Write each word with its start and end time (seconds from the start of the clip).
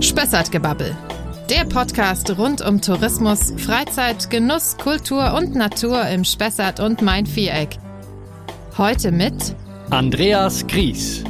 Spessartgebabbel. 0.00 0.96
Der 1.50 1.64
Podcast 1.64 2.36
rund 2.38 2.60
um 2.62 2.80
Tourismus, 2.80 3.52
Freizeit, 3.58 4.30
Genuss, 4.30 4.76
Kultur 4.78 5.34
und 5.34 5.54
Natur 5.54 6.06
im 6.06 6.24
Spessart 6.24 6.80
und 6.80 7.02
Main-Viereck. 7.02 7.78
Heute 8.78 9.12
mit 9.12 9.54
Andreas 9.90 10.66
Gries, 10.66 11.22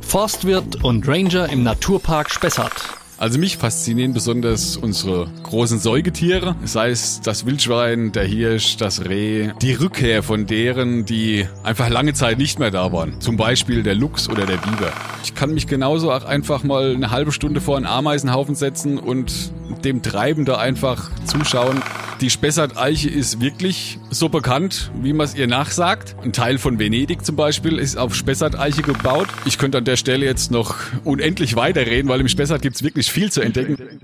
Forstwirt 0.00 0.82
und 0.82 1.06
Ranger 1.06 1.48
im 1.50 1.62
Naturpark 1.62 2.30
Spessart. 2.30 2.99
Also 3.20 3.38
mich 3.38 3.58
faszinieren 3.58 4.14
besonders 4.14 4.78
unsere 4.78 5.26
großen 5.42 5.78
Säugetiere, 5.78 6.56
sei 6.64 6.88
es 6.88 7.20
das 7.20 7.44
Wildschwein, 7.44 8.12
der 8.12 8.24
Hirsch, 8.24 8.78
das 8.78 9.04
Reh, 9.04 9.50
die 9.60 9.74
Rückkehr 9.74 10.22
von 10.22 10.46
deren, 10.46 11.04
die 11.04 11.46
einfach 11.62 11.90
lange 11.90 12.14
Zeit 12.14 12.38
nicht 12.38 12.58
mehr 12.58 12.70
da 12.70 12.94
waren. 12.94 13.20
Zum 13.20 13.36
Beispiel 13.36 13.82
der 13.82 13.94
Luchs 13.94 14.26
oder 14.30 14.46
der 14.46 14.56
Biber. 14.56 14.90
Ich 15.22 15.34
kann 15.34 15.52
mich 15.52 15.66
genauso 15.66 16.10
auch 16.10 16.24
einfach 16.24 16.62
mal 16.62 16.94
eine 16.94 17.10
halbe 17.10 17.30
Stunde 17.30 17.60
vor 17.60 17.76
einen 17.76 17.84
Ameisenhaufen 17.84 18.54
setzen 18.54 18.96
und 18.98 19.52
dem 19.84 20.00
Treiben 20.00 20.46
da 20.46 20.56
einfach 20.56 21.10
zuschauen. 21.26 21.82
Die 22.20 22.28
Spessart-Eiche 22.28 23.08
ist 23.08 23.40
wirklich 23.40 23.98
so 24.10 24.28
bekannt, 24.28 24.90
wie 25.00 25.14
man 25.14 25.24
es 25.24 25.34
ihr 25.34 25.46
nachsagt. 25.46 26.16
Ein 26.22 26.34
Teil 26.34 26.58
von 26.58 26.78
Venedig 26.78 27.24
zum 27.24 27.34
Beispiel 27.34 27.78
ist 27.78 27.96
auf 27.96 28.14
Spessart-Eiche 28.14 28.82
gebaut. 28.82 29.28
Ich 29.46 29.56
könnte 29.56 29.78
an 29.78 29.86
der 29.86 29.96
Stelle 29.96 30.26
jetzt 30.26 30.50
noch 30.50 30.76
unendlich 31.04 31.56
weiterreden, 31.56 32.10
weil 32.10 32.20
im 32.20 32.28
Spessart 32.28 32.60
gibt 32.60 32.76
es 32.76 32.82
wirklich 32.82 33.10
viel 33.10 33.32
zu 33.32 33.40
entdecken. 33.40 34.00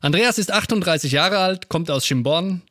Andreas 0.00 0.38
ist 0.38 0.52
38 0.52 1.12
Jahre 1.12 1.38
alt, 1.38 1.68
kommt 1.68 1.92
aus 1.92 2.04
Schimborn. 2.04 2.62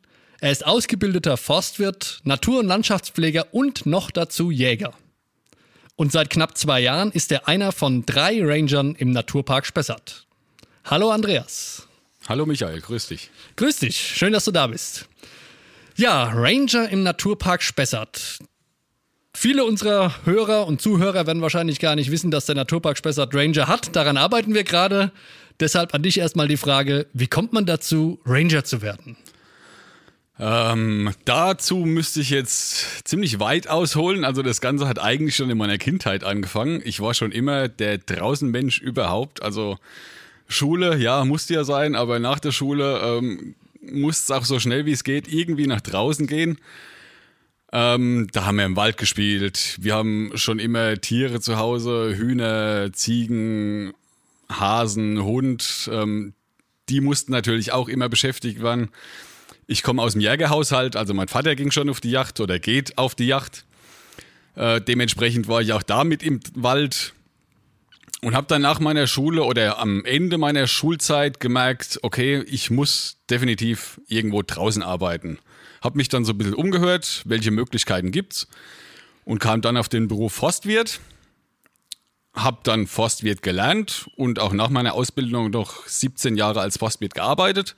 Er 0.41 0.51
ist 0.51 0.65
ausgebildeter 0.65 1.37
Forstwirt, 1.37 2.19
Natur- 2.25 2.59
und 2.59 2.67
Landschaftspfleger 2.67 3.53
und 3.53 3.85
noch 3.85 4.11
dazu 4.11 4.51
Jäger. 4.51 4.93
Und 5.95 6.11
seit 6.11 6.29
knapp 6.29 6.57
zwei 6.57 6.81
Jahren 6.81 7.11
ist 7.11 7.31
er 7.31 7.47
einer 7.47 7.71
von 7.71 8.05
drei 8.05 8.43
Rangern 8.43 8.95
im 8.95 9.11
Naturpark 9.11 9.65
Spessart. 9.65 10.27
Hallo 10.83 11.09
Andreas. 11.09 11.86
Hallo 12.27 12.45
Michael, 12.45 12.81
grüß 12.81 13.07
dich. 13.07 13.29
Grüß 13.55 13.77
dich, 13.79 13.97
schön, 13.97 14.33
dass 14.33 14.43
du 14.43 14.51
da 14.51 14.67
bist. 14.67 15.07
Ja, 15.95 16.25
Ranger 16.25 16.89
im 16.89 17.01
Naturpark 17.01 17.63
Spessart. 17.63 18.39
Viele 19.33 19.63
unserer 19.63 20.25
Hörer 20.25 20.67
und 20.67 20.81
Zuhörer 20.81 21.25
werden 21.25 21.41
wahrscheinlich 21.41 21.79
gar 21.79 21.95
nicht 21.95 22.11
wissen, 22.11 22.29
dass 22.29 22.45
der 22.45 22.55
Naturpark 22.55 22.97
Spessart 22.97 23.33
Ranger 23.33 23.67
hat. 23.67 23.95
Daran 23.95 24.17
arbeiten 24.17 24.53
wir 24.53 24.65
gerade. 24.65 25.13
Deshalb 25.61 25.93
an 25.93 26.03
dich 26.03 26.17
erstmal 26.17 26.49
die 26.49 26.57
Frage, 26.57 27.07
wie 27.13 27.27
kommt 27.27 27.53
man 27.53 27.65
dazu, 27.65 28.19
Ranger 28.25 28.65
zu 28.65 28.81
werden? 28.81 29.15
Ähm, 30.37 31.13
dazu 31.23 31.77
müsste 31.77 32.19
ich 32.19 32.29
jetzt 32.29 33.07
ziemlich 33.07 33.39
weit 33.39 33.69
ausholen. 33.69 34.25
Also 34.25 34.41
das 34.41 34.59
Ganze 34.59 34.85
hat 34.89 34.99
eigentlich 34.99 35.37
schon 35.37 35.49
in 35.49 35.57
meiner 35.57 35.77
Kindheit 35.77 36.25
angefangen. 36.25 36.81
Ich 36.83 36.99
war 36.99 37.13
schon 37.13 37.31
immer 37.31 37.69
der 37.69 37.99
Draußenmensch 37.99 38.81
überhaupt. 38.81 39.41
Also 39.41 39.77
Schule, 40.47 40.97
ja, 40.97 41.25
musste 41.25 41.53
ja 41.53 41.63
sein, 41.63 41.95
aber 41.95 42.19
nach 42.19 42.39
der 42.39 42.51
Schule 42.51 42.99
ähm, 43.03 43.55
musste 43.81 44.33
es 44.33 44.37
auch 44.39 44.45
so 44.45 44.59
schnell 44.59 44.85
wie 44.85 44.91
es 44.91 45.03
geht 45.03 45.27
irgendwie 45.31 45.67
nach 45.67 45.81
draußen 45.81 46.27
gehen. 46.27 46.57
Ähm, 47.73 48.27
da 48.31 48.45
haben 48.45 48.57
wir 48.57 48.65
im 48.65 48.75
Wald 48.77 48.97
gespielt. 48.97 49.77
Wir 49.79 49.95
haben 49.95 50.31
schon 50.35 50.59
immer 50.59 50.99
Tiere 50.99 51.41
zu 51.41 51.57
Hause, 51.57 52.15
Hühner, 52.15 52.93
Ziegen, 52.93 53.93
Hasen, 54.49 55.21
Hund. 55.23 55.89
Ähm, 55.91 56.33
die 56.87 57.01
mussten 57.01 57.33
natürlich 57.33 57.73
auch 57.73 57.89
immer 57.89 58.07
beschäftigt 58.07 58.61
werden. 58.61 58.89
Ich 59.67 59.83
komme 59.83 60.01
aus 60.01 60.13
dem 60.13 60.21
Jägerhaushalt, 60.21 60.95
also 60.95 61.13
mein 61.13 61.27
Vater 61.27 61.55
ging 61.55 61.71
schon 61.71 61.89
auf 61.89 61.99
die 61.99 62.11
Yacht 62.11 62.39
oder 62.39 62.57
geht 62.57 62.97
auf 62.97 63.15
die 63.15 63.27
Yacht. 63.27 63.65
Äh, 64.55 64.79
dementsprechend 64.79 65.49
war 65.49 65.61
ich 65.61 65.73
auch 65.73 65.83
da 65.83 66.05
mit 66.05 66.23
im 66.23 66.39
Wald 66.55 67.13
und 68.21 68.35
habe 68.35 68.47
dann 68.47 68.61
nach 68.61 68.79
meiner 68.79 69.07
Schule 69.07 69.43
oder 69.43 69.79
am 69.79 70.03
Ende 70.05 70.37
meiner 70.37 70.67
Schulzeit 70.67 71.39
gemerkt, 71.39 71.99
okay, 72.01 72.43
ich 72.47 72.71
muss 72.71 73.17
definitiv 73.29 74.01
irgendwo 74.07 74.41
draußen 74.41 74.81
arbeiten. 74.81 75.39
Habe 75.81 75.97
mich 75.97 76.09
dann 76.09 76.25
so 76.25 76.33
ein 76.33 76.37
bisschen 76.37 76.55
umgehört, 76.55 77.21
welche 77.25 77.51
Möglichkeiten 77.51 78.11
gibt's 78.11 78.47
und 79.25 79.39
kam 79.39 79.61
dann 79.61 79.77
auf 79.77 79.89
den 79.89 80.07
Beruf 80.07 80.33
Forstwirt. 80.33 80.99
Habe 82.33 82.59
dann 82.63 82.87
Forstwirt 82.87 83.41
gelernt 83.41 84.09
und 84.15 84.39
auch 84.39 84.53
nach 84.53 84.69
meiner 84.69 84.93
Ausbildung 84.93 85.51
noch 85.51 85.85
17 85.87 86.35
Jahre 86.35 86.61
als 86.61 86.77
Forstwirt 86.77 87.13
gearbeitet. 87.13 87.75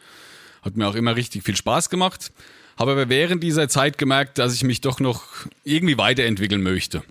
Hat 0.62 0.78
mir 0.78 0.88
auch 0.88 0.96
immer 0.96 1.16
richtig 1.16 1.44
viel 1.44 1.56
Spaß 1.56 1.90
gemacht. 1.90 2.32
Habe 2.78 2.92
aber 2.92 3.10
während 3.10 3.44
dieser 3.44 3.68
Zeit 3.68 3.98
gemerkt, 3.98 4.38
dass 4.38 4.54
ich 4.54 4.64
mich 4.64 4.80
doch 4.80 5.00
noch 5.00 5.24
irgendwie 5.64 5.98
weiterentwickeln 5.98 6.64
möchte. 6.64 7.04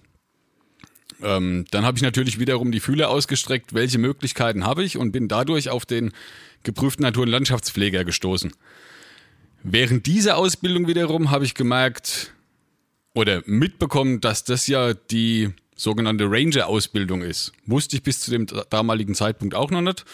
Ähm, 1.23 1.65
dann 1.71 1.85
habe 1.85 1.97
ich 1.97 2.03
natürlich 2.03 2.39
wiederum 2.39 2.73
die 2.73 2.81
Fühler 2.81 3.11
ausgestreckt, 3.11 3.75
welche 3.75 3.99
Möglichkeiten 3.99 4.65
habe 4.65 4.85
ich 4.85 4.97
und 4.97 5.13
bin 5.13 5.29
dadurch 5.29 5.69
auf 5.71 5.85
den 5.85 6.13
geprüften 6.63 7.03
Natur- 7.03 7.25
und 7.25 7.31
Landschaftspfleger 7.31 8.05
gestoßen. 8.05 8.53
Während 9.63 10.07
dieser 10.07 10.37
Ausbildung 10.37 10.87
wiederum 10.87 11.31
habe 11.31 11.45
ich 11.45 11.55
gemerkt 11.55 12.33
oder 13.15 13.43
mitbekommen, 13.47 14.21
dass 14.21 14.45
das 14.45 14.67
ja 14.67 14.95
die 14.95 15.51
sogenannte 15.75 16.25
Ranger-Ausbildung 16.29 17.23
ist. 17.23 17.53
Wusste 17.67 17.97
ich 17.97 18.03
bis 18.03 18.21
zu 18.21 18.31
dem 18.31 18.47
damaligen 18.71 19.15
Zeitpunkt 19.15 19.55
auch 19.55 19.71
noch 19.71 19.81
nicht. 19.81 20.05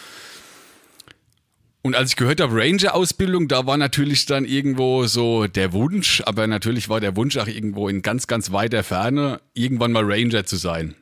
Und 1.85 1.95
als 1.95 2.09
ich 2.09 2.15
gehört 2.15 2.41
habe, 2.41 2.55
Ranger-Ausbildung, 2.55 3.47
da 3.47 3.67
war 3.67 3.77
natürlich 3.77 4.25
dann 4.25 4.43
irgendwo 4.43 5.05
so 5.05 5.45
der 5.45 5.71
Wunsch, 5.71 6.23
aber 6.25 6.47
natürlich 6.47 6.89
war 6.89 6.99
der 6.99 7.15
Wunsch 7.15 7.37
auch 7.37 7.45
irgendwo 7.45 7.87
in 7.87 8.01
ganz, 8.01 8.25
ganz 8.25 8.51
weiter 8.51 8.81
Ferne, 8.81 9.39
irgendwann 9.53 9.91
mal 9.91 10.03
Ranger 10.03 10.47
zu 10.47 10.55
sein. 10.55 10.95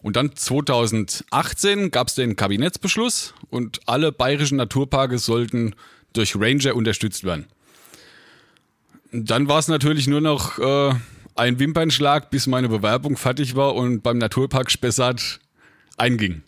Und 0.00 0.14
dann 0.14 0.36
2018 0.36 1.90
gab 1.90 2.06
es 2.06 2.14
den 2.14 2.36
Kabinettsbeschluss 2.36 3.34
und 3.50 3.80
alle 3.86 4.12
bayerischen 4.12 4.58
Naturparke 4.58 5.18
sollten 5.18 5.74
durch 6.12 6.36
Ranger 6.36 6.76
unterstützt 6.76 7.24
werden. 7.24 7.46
Dann 9.10 9.48
war 9.48 9.58
es 9.58 9.66
natürlich 9.66 10.06
nur 10.06 10.20
noch 10.20 10.60
äh, 10.60 10.94
ein 11.34 11.58
Wimpernschlag, 11.58 12.30
bis 12.30 12.46
meine 12.46 12.68
Bewerbung 12.68 13.16
fertig 13.16 13.56
war 13.56 13.74
und 13.74 14.04
beim 14.04 14.18
Naturpark 14.18 14.70
Spessart 14.70 15.40
einging. 15.96 16.42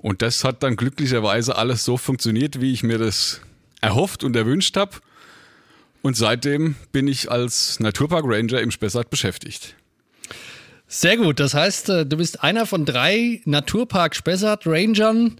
Und 0.00 0.22
das 0.22 0.44
hat 0.44 0.62
dann 0.62 0.76
glücklicherweise 0.76 1.56
alles 1.56 1.84
so 1.84 1.96
funktioniert, 1.96 2.60
wie 2.60 2.72
ich 2.72 2.82
mir 2.82 2.98
das 2.98 3.40
erhofft 3.80 4.24
und 4.24 4.36
erwünscht 4.36 4.76
habe. 4.76 4.92
Und 6.02 6.16
seitdem 6.16 6.76
bin 6.92 7.08
ich 7.08 7.30
als 7.30 7.80
Naturpark 7.80 8.24
Ranger 8.26 8.60
im 8.60 8.70
Spessart 8.70 9.10
beschäftigt. 9.10 9.74
Sehr 10.86 11.16
gut. 11.16 11.38
Das 11.40 11.52
heißt, 11.54 11.88
äh, 11.90 12.06
du 12.06 12.16
bist 12.16 12.42
einer 12.42 12.64
von 12.64 12.84
drei 12.84 13.42
Naturpark 13.44 14.14
Spessart 14.14 14.66
Rangern. 14.66 15.36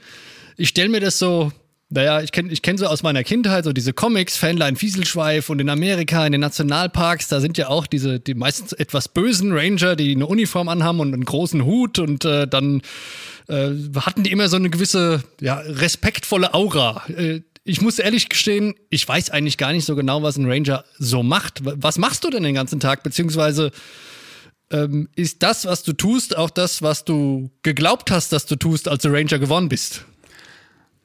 Ich 0.57 0.69
stelle 0.69 0.91
mir 0.91 1.01
das 1.01 1.19
so 1.19 1.53
naja, 1.91 2.21
ich 2.21 2.33
kenne 2.33 2.53
ich 2.53 2.61
kenn 2.61 2.77
so 2.77 2.87
aus 2.87 3.03
meiner 3.03 3.25
Kindheit 3.25 3.65
so 3.65 3.73
diese 3.73 3.95
Comics, 3.95 4.37
Fanline 4.37 4.77
Fieselschweif 4.77 5.49
und 5.49 5.59
in 5.61 5.71
Amerika, 5.71 6.27
in 6.27 6.33
den 6.33 6.43
Nationalparks, 6.43 7.29
da 7.29 7.41
sind 7.41 7.57
ja 7.57 7.69
auch 7.69 7.87
diese, 7.87 8.21
die 8.21 8.35
meistens 8.35 8.73
etwas 8.73 9.09
bösen 9.09 9.53
Ranger, 9.53 9.97
die 9.97 10.15
eine 10.15 10.27
Uniform 10.27 10.69
anhaben 10.69 11.01
und 11.01 11.15
einen 11.15 11.25
großen 11.25 11.65
Hut 11.65 11.99
und 11.99 12.27
äh, 12.27 12.47
dann 12.47 12.83
äh, 13.49 13.71
hatten 13.97 14.23
die 14.23 14.33
immer 14.33 14.49
so 14.49 14.57
eine 14.57 14.69
gewisse, 14.69 15.23
ja, 15.41 15.55
respektvolle 15.55 16.53
Aura. 16.53 17.05
Äh, 17.09 17.41
ich 17.65 17.81
muss 17.81 17.99
ehrlich 17.99 18.29
gestehen, 18.29 18.75
ich 18.91 19.07
weiß 19.07 19.31
eigentlich 19.31 19.57
gar 19.57 19.73
nicht 19.73 19.85
so 19.85 19.97
genau, 19.97 20.23
was 20.23 20.37
ein 20.37 20.51
Ranger 20.51 20.85
so 20.99 21.23
macht. 21.23 21.61
Was 21.63 21.99
machst 21.99 22.25
du 22.25 22.31
denn 22.31 22.43
den 22.43 22.55
ganzen 22.55 22.81
Tag? 22.81 23.03
Beziehungsweise 23.03 23.73
ähm, 24.71 25.09
ist 25.17 25.43
das, 25.43 25.67
was 25.67 25.83
du 25.83 25.93
tust, 25.93 26.37
auch 26.37 26.51
das, 26.51 26.83
was 26.83 27.05
du 27.05 27.51
geglaubt 27.63 28.11
hast, 28.11 28.33
dass 28.33 28.47
du 28.47 28.57
tust, 28.57 28.89
als 28.89 29.03
du 29.03 29.11
Ranger 29.11 29.39
geworden 29.39 29.69
bist? 29.69 30.05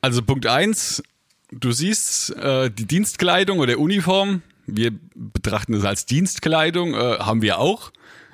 Also 0.04 0.22
Punkt 0.22 0.48
eins, 0.48 1.02
du 1.50 1.72
siehst 1.72 2.36
äh, 2.36 2.70
die 2.70 2.86
Dienstkleidung 2.86 3.60
oder 3.60 3.80
Uniform. 3.80 4.42
Wir 4.68 4.92
betrachten 5.16 5.74
es 5.76 5.86
als 5.86 6.06
Dienstkleidung, 6.06 6.94
äh, 6.94 7.20
haben 7.20 7.42
wir 7.42 7.58
auch. 7.58 7.94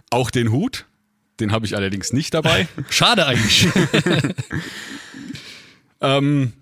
Auch 0.10 0.32
den 0.32 0.52
Hut. 0.52 0.86
Den 1.40 1.52
habe 1.52 1.68
ich 1.68 1.76
allerdings 1.76 2.12
nicht 2.12 2.34
dabei. 2.34 2.68
Schade 2.90 3.28
eigentlich. 3.28 3.68
ähm, 6.02 6.54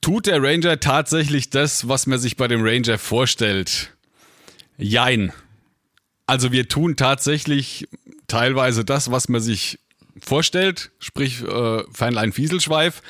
tut 0.00 0.26
der 0.26 0.40
Ranger 0.40 0.78
tatsächlich 0.78 1.50
das, 1.50 1.88
was 1.88 2.06
man 2.06 2.20
sich 2.20 2.36
bei 2.36 2.46
dem 2.46 2.62
Ranger 2.62 2.98
vorstellt? 2.98 3.92
Jein. 4.78 5.32
Also 6.28 6.52
wir 6.52 6.68
tun 6.68 6.94
tatsächlich 6.94 7.88
teilweise 8.28 8.84
das, 8.84 9.10
was 9.10 9.28
man 9.28 9.40
sich 9.40 9.80
vorstellt, 10.20 10.92
sprich 11.00 11.42
äh, 11.42 11.82
Fernlein 11.92 12.32
Fieselschweif. 12.32 13.02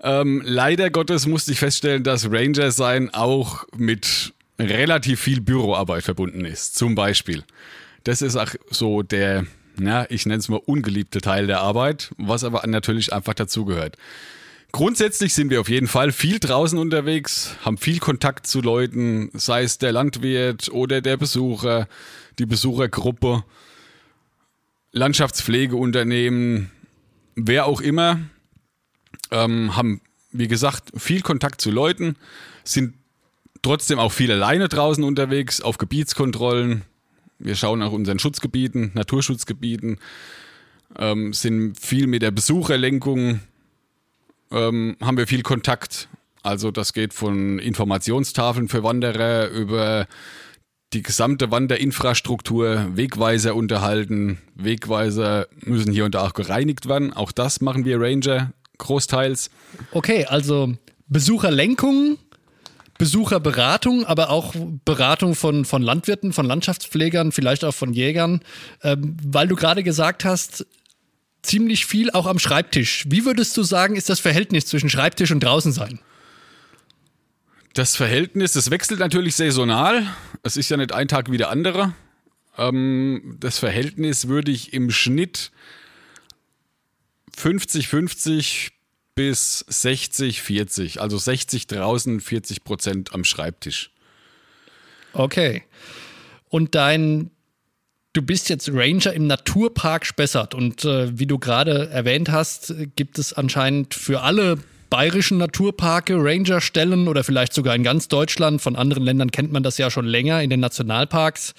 Ähm, 0.00 0.42
leider 0.44 0.90
Gottes 0.90 1.26
musste 1.26 1.52
ich 1.52 1.58
feststellen, 1.58 2.04
dass 2.04 2.30
Ranger 2.30 2.70
sein 2.70 3.12
auch 3.12 3.64
mit 3.76 4.32
relativ 4.58 5.20
viel 5.20 5.40
Büroarbeit 5.40 6.04
verbunden 6.04 6.44
ist. 6.44 6.76
Zum 6.76 6.94
Beispiel. 6.94 7.44
Das 8.04 8.22
ist 8.22 8.36
auch 8.36 8.54
so 8.70 9.02
der, 9.02 9.44
ja, 9.80 10.06
ich 10.08 10.26
nenne 10.26 10.38
es 10.38 10.48
mal 10.48 10.60
ungeliebte 10.64 11.20
Teil 11.20 11.46
der 11.46 11.60
Arbeit, 11.60 12.10
was 12.16 12.44
aber 12.44 12.66
natürlich 12.66 13.12
einfach 13.12 13.34
dazugehört. 13.34 13.96
Grundsätzlich 14.70 15.32
sind 15.32 15.50
wir 15.50 15.60
auf 15.60 15.68
jeden 15.68 15.88
Fall 15.88 16.12
viel 16.12 16.38
draußen 16.38 16.78
unterwegs, 16.78 17.56
haben 17.64 17.78
viel 17.78 17.98
Kontakt 18.00 18.46
zu 18.46 18.60
Leuten, 18.60 19.30
sei 19.32 19.62
es 19.62 19.78
der 19.78 19.92
Landwirt 19.92 20.68
oder 20.70 21.00
der 21.00 21.16
Besucher, 21.16 21.88
die 22.38 22.44
Besuchergruppe, 22.46 23.44
Landschaftspflegeunternehmen, 24.92 26.70
wer 27.34 27.66
auch 27.66 27.80
immer. 27.80 28.20
Ähm, 29.30 29.76
haben, 29.76 30.00
wie 30.32 30.48
gesagt, 30.48 30.92
viel 30.96 31.22
Kontakt 31.22 31.60
zu 31.60 31.70
Leuten, 31.70 32.16
sind 32.64 32.94
trotzdem 33.62 33.98
auch 33.98 34.12
viel 34.12 34.30
alleine 34.30 34.68
draußen 34.68 35.04
unterwegs, 35.04 35.60
auf 35.60 35.78
Gebietskontrollen. 35.78 36.82
Wir 37.38 37.54
schauen 37.54 37.78
nach 37.78 37.92
unseren 37.92 38.18
Schutzgebieten, 38.18 38.90
Naturschutzgebieten, 38.94 39.98
ähm, 40.98 41.32
sind 41.32 41.78
viel 41.78 42.06
mit 42.06 42.22
der 42.22 42.30
Besucherlenkung, 42.30 43.40
ähm, 44.50 44.96
haben 45.00 45.16
wir 45.16 45.26
viel 45.26 45.42
Kontakt. 45.42 46.08
Also 46.42 46.70
das 46.70 46.92
geht 46.92 47.14
von 47.14 47.58
Informationstafeln 47.58 48.68
für 48.68 48.82
Wanderer 48.82 49.48
über 49.48 50.06
die 50.92 51.02
gesamte 51.02 51.50
Wanderinfrastruktur, 51.50 52.96
Wegweiser 52.96 53.54
unterhalten. 53.54 54.38
Wegweiser 54.54 55.46
müssen 55.60 55.92
hier 55.92 56.06
und 56.06 56.14
da 56.14 56.26
auch 56.26 56.32
gereinigt 56.32 56.88
werden. 56.88 57.12
Auch 57.12 57.32
das 57.32 57.60
machen 57.60 57.84
wir 57.84 58.00
Ranger 58.00 58.52
großteils. 58.78 59.50
Okay, 59.92 60.24
also 60.24 60.74
Besucherlenkung, 61.08 62.18
Besucherberatung, 62.98 64.04
aber 64.04 64.30
auch 64.30 64.54
Beratung 64.84 65.34
von, 65.34 65.64
von 65.64 65.82
Landwirten, 65.82 66.32
von 66.32 66.46
Landschaftspflegern, 66.46 67.32
vielleicht 67.32 67.64
auch 67.64 67.74
von 67.74 67.92
Jägern, 67.92 68.40
ähm, 68.82 69.16
weil 69.24 69.46
du 69.46 69.54
gerade 69.54 69.82
gesagt 69.82 70.24
hast, 70.24 70.66
ziemlich 71.42 71.86
viel 71.86 72.10
auch 72.10 72.26
am 72.26 72.38
Schreibtisch. 72.38 73.04
Wie 73.08 73.24
würdest 73.24 73.56
du 73.56 73.62
sagen, 73.62 73.96
ist 73.96 74.08
das 74.08 74.20
Verhältnis 74.20 74.66
zwischen 74.66 74.90
Schreibtisch 74.90 75.30
und 75.30 75.40
draußen 75.40 75.72
sein? 75.72 76.00
Das 77.74 77.94
Verhältnis, 77.94 78.52
das 78.52 78.70
wechselt 78.70 78.98
natürlich 78.98 79.36
saisonal. 79.36 80.04
Es 80.42 80.56
ist 80.56 80.68
ja 80.68 80.76
nicht 80.76 80.92
ein 80.92 81.06
Tag 81.06 81.30
wie 81.30 81.36
der 81.36 81.50
andere. 81.50 81.94
Ähm, 82.56 83.36
das 83.38 83.58
Verhältnis 83.58 84.26
würde 84.26 84.50
ich 84.50 84.72
im 84.72 84.90
Schnitt 84.90 85.52
50-50 87.38 88.70
bis 89.14 89.64
60-40. 89.68 90.98
Also 90.98 91.18
60 91.18 91.66
draußen, 91.66 92.20
40 92.20 92.64
Prozent 92.64 93.14
am 93.14 93.24
Schreibtisch. 93.24 93.90
Okay. 95.12 95.64
Und 96.48 96.74
dein, 96.74 97.30
du 98.12 98.22
bist 98.22 98.48
jetzt 98.48 98.70
Ranger 98.72 99.12
im 99.12 99.26
Naturpark 99.26 100.06
Spessart 100.06 100.54
und 100.54 100.84
äh, 100.84 101.18
wie 101.18 101.26
du 101.26 101.38
gerade 101.38 101.88
erwähnt 101.90 102.30
hast, 102.30 102.74
gibt 102.96 103.18
es 103.18 103.32
anscheinend 103.32 103.94
für 103.94 104.22
alle 104.22 104.58
bayerischen 104.90 105.38
Naturparke 105.38 106.14
Rangerstellen 106.16 107.08
oder 107.08 107.24
vielleicht 107.24 107.52
sogar 107.52 107.74
in 107.74 107.82
ganz 107.82 108.08
Deutschland. 108.08 108.62
Von 108.62 108.76
anderen 108.76 109.04
Ländern 109.04 109.30
kennt 109.30 109.52
man 109.52 109.62
das 109.62 109.78
ja 109.78 109.90
schon 109.90 110.06
länger 110.06 110.42
in 110.42 110.50
den 110.50 110.60
Nationalparks. 110.60 111.54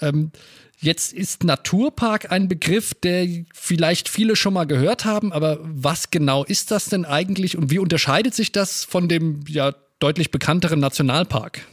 Ähm, 0.00 0.30
Jetzt 0.78 1.12
ist 1.12 1.42
Naturpark 1.42 2.30
ein 2.30 2.48
Begriff, 2.48 2.92
der 2.94 3.26
vielleicht 3.54 4.08
viele 4.08 4.36
schon 4.36 4.52
mal 4.52 4.66
gehört 4.66 5.04
haben, 5.04 5.32
aber 5.32 5.58
was 5.62 6.10
genau 6.10 6.44
ist 6.44 6.70
das 6.70 6.86
denn 6.86 7.04
eigentlich 7.06 7.56
und 7.56 7.70
wie 7.70 7.78
unterscheidet 7.78 8.34
sich 8.34 8.52
das 8.52 8.84
von 8.84 9.08
dem 9.08 9.44
ja 9.48 9.74
deutlich 9.98 10.30
bekannteren 10.30 10.80
Nationalpark? 10.80 11.66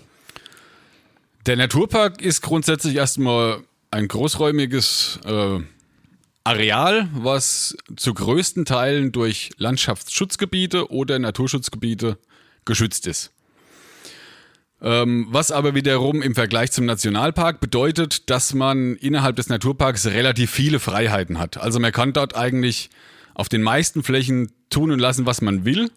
Der 1.45 1.57
Naturpark 1.57 2.21
ist 2.21 2.41
grundsätzlich 2.41 2.95
erstmal 2.95 3.59
ein 3.91 4.07
großräumiges 4.07 5.19
äh, 5.25 5.59
Areal, 6.45 7.09
was 7.13 7.75
zu 7.97 8.13
größten 8.13 8.63
Teilen 8.63 9.11
durch 9.11 9.51
Landschaftsschutzgebiete 9.57 10.91
oder 10.91 11.19
Naturschutzgebiete 11.19 12.17
geschützt 12.63 13.07
ist. 13.07 13.31
Ähm, 14.83 15.27
was 15.29 15.51
aber 15.51 15.75
wiederum 15.75 16.21
im 16.21 16.35
Vergleich 16.35 16.73
zum 16.73 16.85
Nationalpark 16.85 17.61
bedeutet, 17.61 18.29
dass 18.29 18.53
man 18.53 18.97
innerhalb 18.97 19.37
des 19.37 19.47
Naturparks 19.47 20.07
relativ 20.07 20.51
viele 20.51 20.79
Freiheiten 20.79 21.39
hat. 21.39 21.57
Also 21.57 21.79
man 21.79 21.93
kann 21.93 22.11
dort 22.11 22.35
eigentlich 22.35 22.89
auf 23.33 23.47
den 23.47 23.63
meisten 23.63 24.03
Flächen 24.03 24.51
tun 24.69 24.91
und 24.91 24.99
lassen, 24.99 25.25
was 25.25 25.41
man 25.41 25.63
will, 25.63 25.89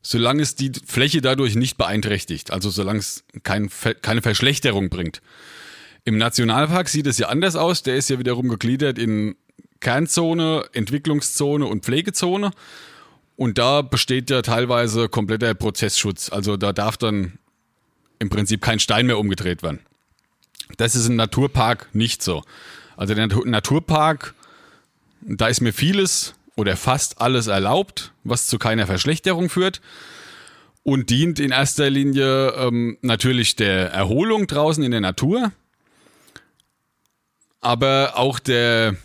solange 0.00 0.42
es 0.42 0.54
die 0.54 0.72
Fläche 0.86 1.20
dadurch 1.20 1.56
nicht 1.56 1.76
beeinträchtigt. 1.76 2.52
Also 2.52 2.70
solange 2.70 3.00
es 3.00 3.24
kein, 3.42 3.68
keine 4.00 4.22
Verschlechterung 4.22 4.88
bringt. 4.88 5.20
Im 6.04 6.16
Nationalpark 6.16 6.88
sieht 6.88 7.06
es 7.06 7.18
ja 7.18 7.28
anders 7.28 7.54
aus. 7.54 7.82
Der 7.82 7.96
ist 7.96 8.08
ja 8.08 8.18
wiederum 8.18 8.48
gegliedert 8.48 8.98
in 8.98 9.36
Kernzone, 9.80 10.64
Entwicklungszone 10.72 11.66
und 11.66 11.84
Pflegezone. 11.84 12.52
Und 13.36 13.58
da 13.58 13.82
besteht 13.82 14.30
ja 14.30 14.40
teilweise 14.40 15.10
kompletter 15.10 15.52
Prozessschutz. 15.52 16.32
Also 16.32 16.56
da 16.56 16.72
darf 16.72 16.96
dann 16.96 17.38
im 18.18 18.30
Prinzip 18.30 18.62
kein 18.62 18.78
Stein 18.78 19.06
mehr 19.06 19.18
umgedreht 19.18 19.62
werden. 19.62 19.80
Das 20.76 20.94
ist 20.94 21.06
im 21.06 21.16
Naturpark 21.16 21.88
nicht 21.94 22.22
so. 22.22 22.42
Also 22.96 23.14
der 23.14 23.26
Naturpark, 23.26 24.34
da 25.20 25.48
ist 25.48 25.60
mir 25.60 25.72
vieles 25.72 26.34
oder 26.56 26.76
fast 26.76 27.20
alles 27.20 27.46
erlaubt, 27.46 28.12
was 28.24 28.46
zu 28.46 28.58
keiner 28.58 28.86
Verschlechterung 28.86 29.48
führt 29.48 29.80
und 30.82 31.10
dient 31.10 31.40
in 31.40 31.50
erster 31.50 31.90
Linie 31.90 32.50
ähm, 32.52 32.96
natürlich 33.02 33.56
der 33.56 33.90
Erholung 33.90 34.46
draußen 34.46 34.82
in 34.82 34.92
der 34.92 35.00
Natur, 35.00 35.52
aber 37.60 38.12
auch 38.16 38.38
der 38.38 38.96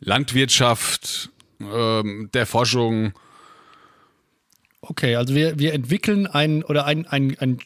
Landwirtschaft, 0.00 1.30
ähm, 1.60 2.30
der 2.34 2.46
Forschung. 2.46 3.12
Okay, 4.80 5.14
also 5.14 5.34
wir, 5.34 5.58
wir 5.58 5.74
entwickeln 5.74 6.26
ein 6.26 6.64
oder 6.64 6.86
ein, 6.86 7.06
ein, 7.06 7.36
ein 7.38 7.58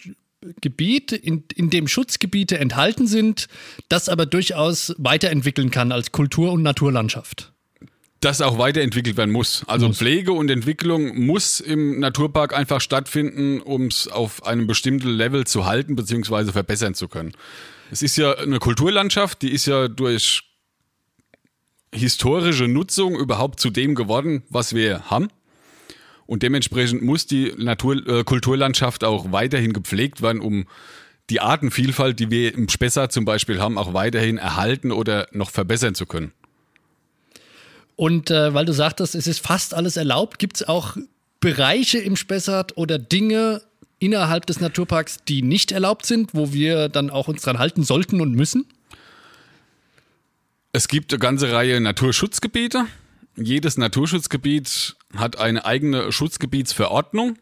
Gebiet, 0.61 1.13
in, 1.13 1.45
in 1.55 1.71
dem 1.71 1.89
Schutzgebiete 1.89 2.59
enthalten 2.59 3.07
sind, 3.07 3.49
das 3.89 4.09
aber 4.09 4.27
durchaus 4.27 4.95
weiterentwickeln 4.99 5.71
kann 5.71 5.93
als 5.93 6.13
Kultur- 6.13 6.53
und 6.53 6.63
Naturlandschaft. 6.63 7.53
Das 8.21 8.41
auch 8.41 8.59
weiterentwickelt 8.59 9.17
werden 9.17 9.31
muss. 9.31 9.63
Also 9.67 9.89
muss. 9.89 9.99
Pflege 9.99 10.33
und 10.33 10.51
Entwicklung 10.51 11.27
muss 11.27 11.61
im 11.61 12.01
Naturpark 12.01 12.57
einfach 12.57 12.81
stattfinden, 12.81 13.61
um 13.61 13.87
es 13.87 14.09
auf 14.09 14.47
einem 14.47 14.67
bestimmten 14.67 15.11
Level 15.11 15.47
zu 15.47 15.67
halten 15.67 15.97
bzw. 15.97 16.53
verbessern 16.53 16.95
zu 16.95 17.09
können. 17.09 17.33
Es 17.91 18.03
ist 18.03 18.17
ja 18.17 18.33
eine 18.33 18.59
Kulturlandschaft, 18.59 19.43
die 19.43 19.53
ist 19.53 19.67
ja 19.67 19.89
durch 19.89 20.43
historische 21.95 22.69
Nutzung 22.69 23.17
überhaupt 23.17 23.61
zu 23.61 23.71
dem 23.71 23.95
geworden, 23.95 24.43
was 24.49 24.75
wir 24.75 25.11
haben. 25.11 25.29
Und 26.27 26.43
dementsprechend 26.43 27.03
muss 27.03 27.27
die 27.27 27.53
Natur, 27.57 28.07
äh, 28.07 28.25
Kulturlandschaft 28.25 29.05
auch 29.05 29.33
weiterhin 29.33 29.73
gepflegt 29.73 30.23
werden, 30.23 30.41
um 30.41 30.67
die 31.31 31.41
Artenvielfalt, 31.41 32.21
die 32.21 32.31
wir 32.31 32.55
im 32.55 32.69
Spessart 32.69 33.13
zum 33.13 33.25
Beispiel 33.25 33.61
haben, 33.61 33.79
auch 33.79 33.95
weiterhin 33.95 34.39
erhalten 34.39 34.93
oder 34.93 35.29
noch 35.33 35.51
verbessern 35.51 35.95
zu 35.95 36.07
können. 36.07 36.33
Und 37.97 38.31
äh, 38.31 38.53
weil 38.53 38.67
du 38.67 38.73
sagtest, 38.73 39.15
es 39.15 39.27
ist 39.27 39.41
fast 39.41 39.75
alles 39.75 39.97
erlaubt, 39.97 40.39
gibt 40.39 40.57
es 40.57 40.69
auch 40.69 40.97
Bereiche 41.41 41.99
im 41.99 42.17
Spessart 42.17 42.77
oder 42.77 42.99
Dinge 42.99 43.63
innerhalb 43.99 44.47
des 44.47 44.61
Naturparks, 44.61 45.19
die 45.27 45.43
nicht 45.43 45.73
erlaubt 45.73 46.07
sind, 46.07 46.35
wo 46.35 46.53
wir 46.53 46.89
dann 46.89 47.11
auch 47.11 47.29
uns 47.29 47.43
dran 47.43 47.59
halten 47.59 47.83
sollten 47.83 48.21
und 48.21 48.33
müssen? 48.33 48.67
Es 50.73 50.89
gibt 50.89 51.13
eine 51.13 51.19
ganze 51.19 51.53
Reihe 51.53 51.81
Naturschutzgebiete. 51.81 52.85
Jedes 53.37 53.79
Naturschutzgebiet 53.79 54.97
hat 55.21 55.39
eine 55.39 55.65
eigene 55.65 56.13
Schutzgebietsverordnung. 56.13 57.39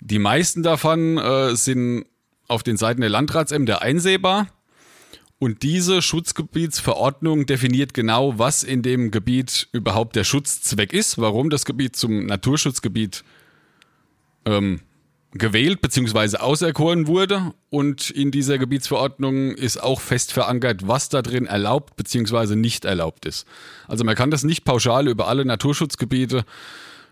Die 0.00 0.18
meisten 0.18 0.62
davon 0.62 1.18
äh, 1.18 1.54
sind 1.54 2.06
auf 2.48 2.62
den 2.62 2.76
Seiten 2.76 3.00
der 3.00 3.10
Landratsämter 3.10 3.82
einsehbar. 3.82 4.48
Und 5.38 5.64
diese 5.64 6.02
Schutzgebietsverordnung 6.02 7.46
definiert 7.46 7.94
genau, 7.94 8.38
was 8.38 8.62
in 8.62 8.82
dem 8.82 9.10
Gebiet 9.10 9.68
überhaupt 9.72 10.14
der 10.14 10.22
Schutzzweck 10.22 10.92
ist, 10.92 11.18
warum 11.18 11.50
das 11.50 11.64
Gebiet 11.64 11.96
zum 11.96 12.26
Naturschutzgebiet 12.26 13.24
ähm, 14.44 14.80
gewählt 15.32 15.80
bzw. 15.80 16.38
auserkoren 16.38 17.06
wurde. 17.06 17.52
Und 17.70 18.10
in 18.10 18.30
dieser 18.30 18.58
Gebietsverordnung 18.58 19.52
ist 19.52 19.82
auch 19.82 20.00
fest 20.00 20.32
verankert, 20.32 20.86
was 20.86 21.08
da 21.08 21.22
drin 21.22 21.46
erlaubt 21.46 21.96
bzw. 21.96 22.56
nicht 22.56 22.84
erlaubt 22.84 23.26
ist. 23.26 23.46
Also 23.88 24.04
man 24.04 24.14
kann 24.14 24.30
das 24.30 24.44
nicht 24.44 24.64
pauschal 24.64 25.08
über 25.08 25.28
alle 25.28 25.44
Naturschutzgebiete 25.44 26.44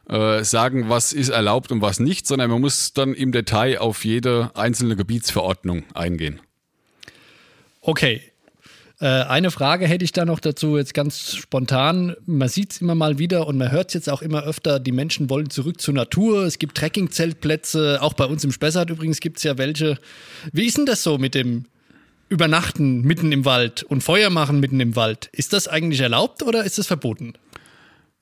äh, 0.09 0.45
sagen, 0.45 0.89
was 0.89 1.12
ist 1.12 1.29
erlaubt 1.29 1.73
und 1.73 1.83
was 1.83 2.00
nicht, 2.00 2.27
sondern 2.27 2.50
man 2.50 2.61
muss 2.61 2.93
dann 2.93 3.15
im 3.15 3.33
Detail 3.33 3.79
auf 3.79 4.05
jede 4.05 4.50
einzelne 4.55 4.97
Gebietsverordnung 4.97 5.85
eingehen. 5.95 6.41
Okay, 7.81 8.21
äh, 9.00 9.07
eine 9.07 9.50
Frage 9.50 9.87
hätte 9.87 10.04
ich 10.04 10.12
da 10.12 10.26
noch 10.26 10.40
dazu, 10.40 10.76
jetzt 10.76 10.92
ganz 10.92 11.35
spontan. 11.35 12.14
Man 12.26 12.49
sieht 12.49 12.73
es 12.73 12.80
immer 12.83 12.95
mal 12.95 13.19
wieder 13.19 13.47
und 13.47 13.57
man 13.57 13.73
hört 13.73 13.88
es 13.88 13.95
jetzt 13.95 14.11
auch 14.11 14.21
immer 14.21 14.45
öfter, 14.45 14.78
die 14.78 14.92
Menschen 14.92 15.30
wollen 15.30 15.49
zurück 15.49 15.80
zur 15.80 15.95
Natur. 15.95 16.45
Es 16.45 16.59
gibt 16.59 16.76
Trekkingzeltplätze, 16.76 17.99
auch 18.02 18.12
bei 18.12 18.26
uns 18.26 18.45
im 18.45 18.52
Spessart 18.52 18.90
übrigens 18.90 19.21
gibt 19.21 19.38
es 19.38 19.45
ja 19.45 19.57
welche. 19.57 19.99
Wie 20.52 20.66
ist 20.66 20.76
denn 20.76 20.85
das 20.85 21.02
so 21.02 21.16
mit 21.16 21.35
dem 21.35 21.64
Übernachten 22.28 23.00
mitten 23.00 23.33
im 23.33 23.47
Wald 23.47 23.83
und 23.85 24.04
Feuer 24.04 24.28
machen 24.28 24.61
mitten 24.61 24.80
im 24.80 24.95
Wald? 24.97 25.30
Ist 25.33 25.54
das 25.54 25.66
eigentlich 25.66 26.00
erlaubt 26.00 26.42
oder 26.42 26.64
ist 26.64 26.78
es 26.78 26.87
verboten? 26.87 27.33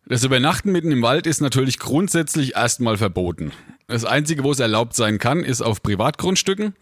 Das 0.07 0.23
Übernachten 0.23 0.71
mitten 0.71 0.93
im 0.93 1.03
Wald 1.03 1.27
ist 1.27 1.41
natürlich 1.41 1.81
grundsätzlich 1.81 2.55
erstmal 2.55 2.97
verboten. 2.97 3.51
Das 3.89 4.05
Einzige, 4.05 4.45
wo 4.45 4.53
es 4.53 4.61
erlaubt 4.61 4.95
sein 4.95 5.19
kann, 5.19 5.45
ist 5.45 5.61
auf 5.61 5.83
Privatgrundstücken 5.83 6.75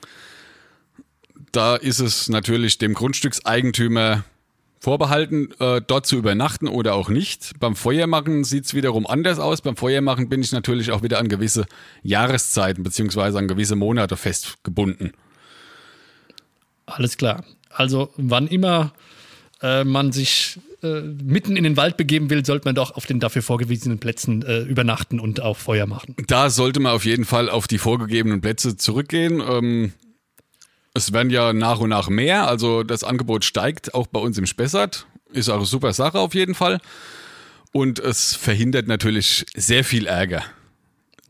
da 1.53 1.77
ist 1.77 2.01
es 2.01 2.29
natürlich 2.29 2.79
dem 2.79 2.95
Grundstückseigentümer 2.95 4.25
vorbehalten, 4.81 5.49
äh, 5.59 5.81
dort 5.85 6.07
zu 6.07 6.17
übernachten 6.17 6.69
oder 6.69 6.95
auch 6.95 7.09
nicht. 7.09 7.59
Beim 7.59 7.75
Feuermachen 7.75 8.45
sieht 8.45 8.67
es 8.67 8.75
wiederum 8.75 9.07
anders 9.07 9.39
aus. 9.39 9.61
Beim 9.61 9.77
Feuermachen 9.77 10.29
bin 10.29 10.43
ich 10.43 10.53
natürlich 10.53 10.93
auch 10.93 11.03
wieder 11.03 11.19
an 11.19 11.29
gewisse 11.29 11.67
Jahreszeiten 12.03 12.85
beziehungsweise 12.85 13.39
an 13.39 13.49
gewisse 13.49 13.75
Monate 13.75 14.17
festgebunden. 14.17 15.13
Alles 16.87 17.17
klar. 17.17 17.45
Also 17.71 18.11
wann 18.17 18.47
immer 18.47 18.93
äh, 19.61 19.85
man 19.85 20.13
sich 20.13 20.59
äh, 20.83 21.01
mitten 21.01 21.57
in 21.57 21.65
den 21.65 21.77
Wald 21.77 21.97
begeben 21.97 22.31
will, 22.31 22.45
sollte 22.45 22.69
man 22.69 22.75
doch 22.75 22.93
auf 22.97 23.07
den 23.07 23.19
dafür 23.19 23.43
vorgewiesenen 23.43 23.99
Plätzen 23.99 24.43
äh, 24.43 24.61
übernachten 24.61 25.19
und 25.19 25.41
auch 25.41 25.57
Feuer 25.57 25.87
machen. 25.87 26.15
Da 26.27 26.51
sollte 26.51 26.81
man 26.81 26.93
auf 26.93 27.05
jeden 27.05 27.25
Fall 27.25 27.49
auf 27.49 27.67
die 27.67 27.79
vorgegebenen 27.79 28.41
Plätze 28.41 28.77
zurückgehen. 28.77 29.43
Ähm, 29.47 29.93
es 30.97 31.13
werden 31.13 31.31
ja 31.31 31.53
nach 31.53 31.79
und 31.79 31.91
nach 31.91 32.09
mehr, 32.09 32.49
also 32.49 32.83
das 32.83 33.05
Angebot 33.05 33.45
steigt 33.45 33.95
auch 33.95 34.07
bei 34.07 34.21
uns 34.21 34.39
im 34.39 34.47
Spessart. 34.47 35.07
Ist 35.33 35.49
auch 35.49 35.57
eine 35.57 35.67
super 35.67 35.93
Sache 35.93 36.19
auf 36.19 36.35
jeden 36.35 36.55
Fall. 36.55 36.81
Und 37.73 37.99
es 37.99 38.35
verhindert 38.35 38.89
natürlich 38.89 39.45
sehr 39.55 39.85
viel 39.85 40.07
Ärger. 40.07 40.43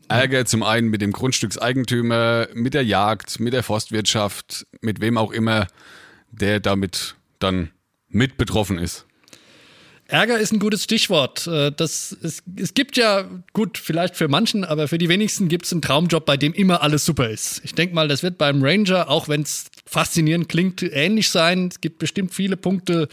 Ärger 0.07 0.45
zum 0.45 0.63
einen 0.63 0.87
mit 0.87 1.01
dem 1.01 1.11
Grundstückseigentümer, 1.11 2.47
mit 2.53 2.73
der 2.73 2.85
Jagd, 2.85 3.39
mit 3.41 3.53
der 3.53 3.63
Forstwirtschaft, 3.63 4.65
mit 4.79 5.01
wem 5.01 5.17
auch 5.17 5.31
immer, 5.31 5.67
der 6.31 6.61
damit 6.61 7.15
dann 7.39 7.71
mit 8.07 8.37
betroffen 8.37 8.77
ist. 8.77 9.06
Ärger 10.07 10.39
ist 10.39 10.53
ein 10.53 10.59
gutes 10.59 10.83
Stichwort. 10.83 11.47
Äh, 11.47 11.71
das, 11.71 12.15
es, 12.23 12.41
es 12.55 12.73
gibt 12.73 12.97
ja, 12.97 13.25
gut, 13.53 13.77
vielleicht 13.77 14.15
für 14.15 14.27
manchen, 14.27 14.63
aber 14.63 14.87
für 14.87 14.97
die 14.97 15.09
wenigsten 15.09 15.49
gibt 15.49 15.65
es 15.65 15.71
einen 15.73 15.81
Traumjob, 15.81 16.25
bei 16.25 16.37
dem 16.37 16.53
immer 16.53 16.81
alles 16.81 17.05
super 17.05 17.29
ist. 17.29 17.61
Ich 17.63 17.75
denke 17.75 17.93
mal, 17.93 18.07
das 18.07 18.23
wird 18.23 18.37
beim 18.37 18.63
Ranger, 18.63 19.09
auch 19.09 19.27
wenn 19.27 19.41
es 19.41 19.65
faszinierend 19.85 20.47
klingt, 20.47 20.81
ähnlich 20.81 21.29
sein. 21.29 21.67
Es 21.67 21.81
gibt 21.81 21.99
bestimmt 21.99 22.33
viele 22.33 22.55
Punkte, 22.55 23.09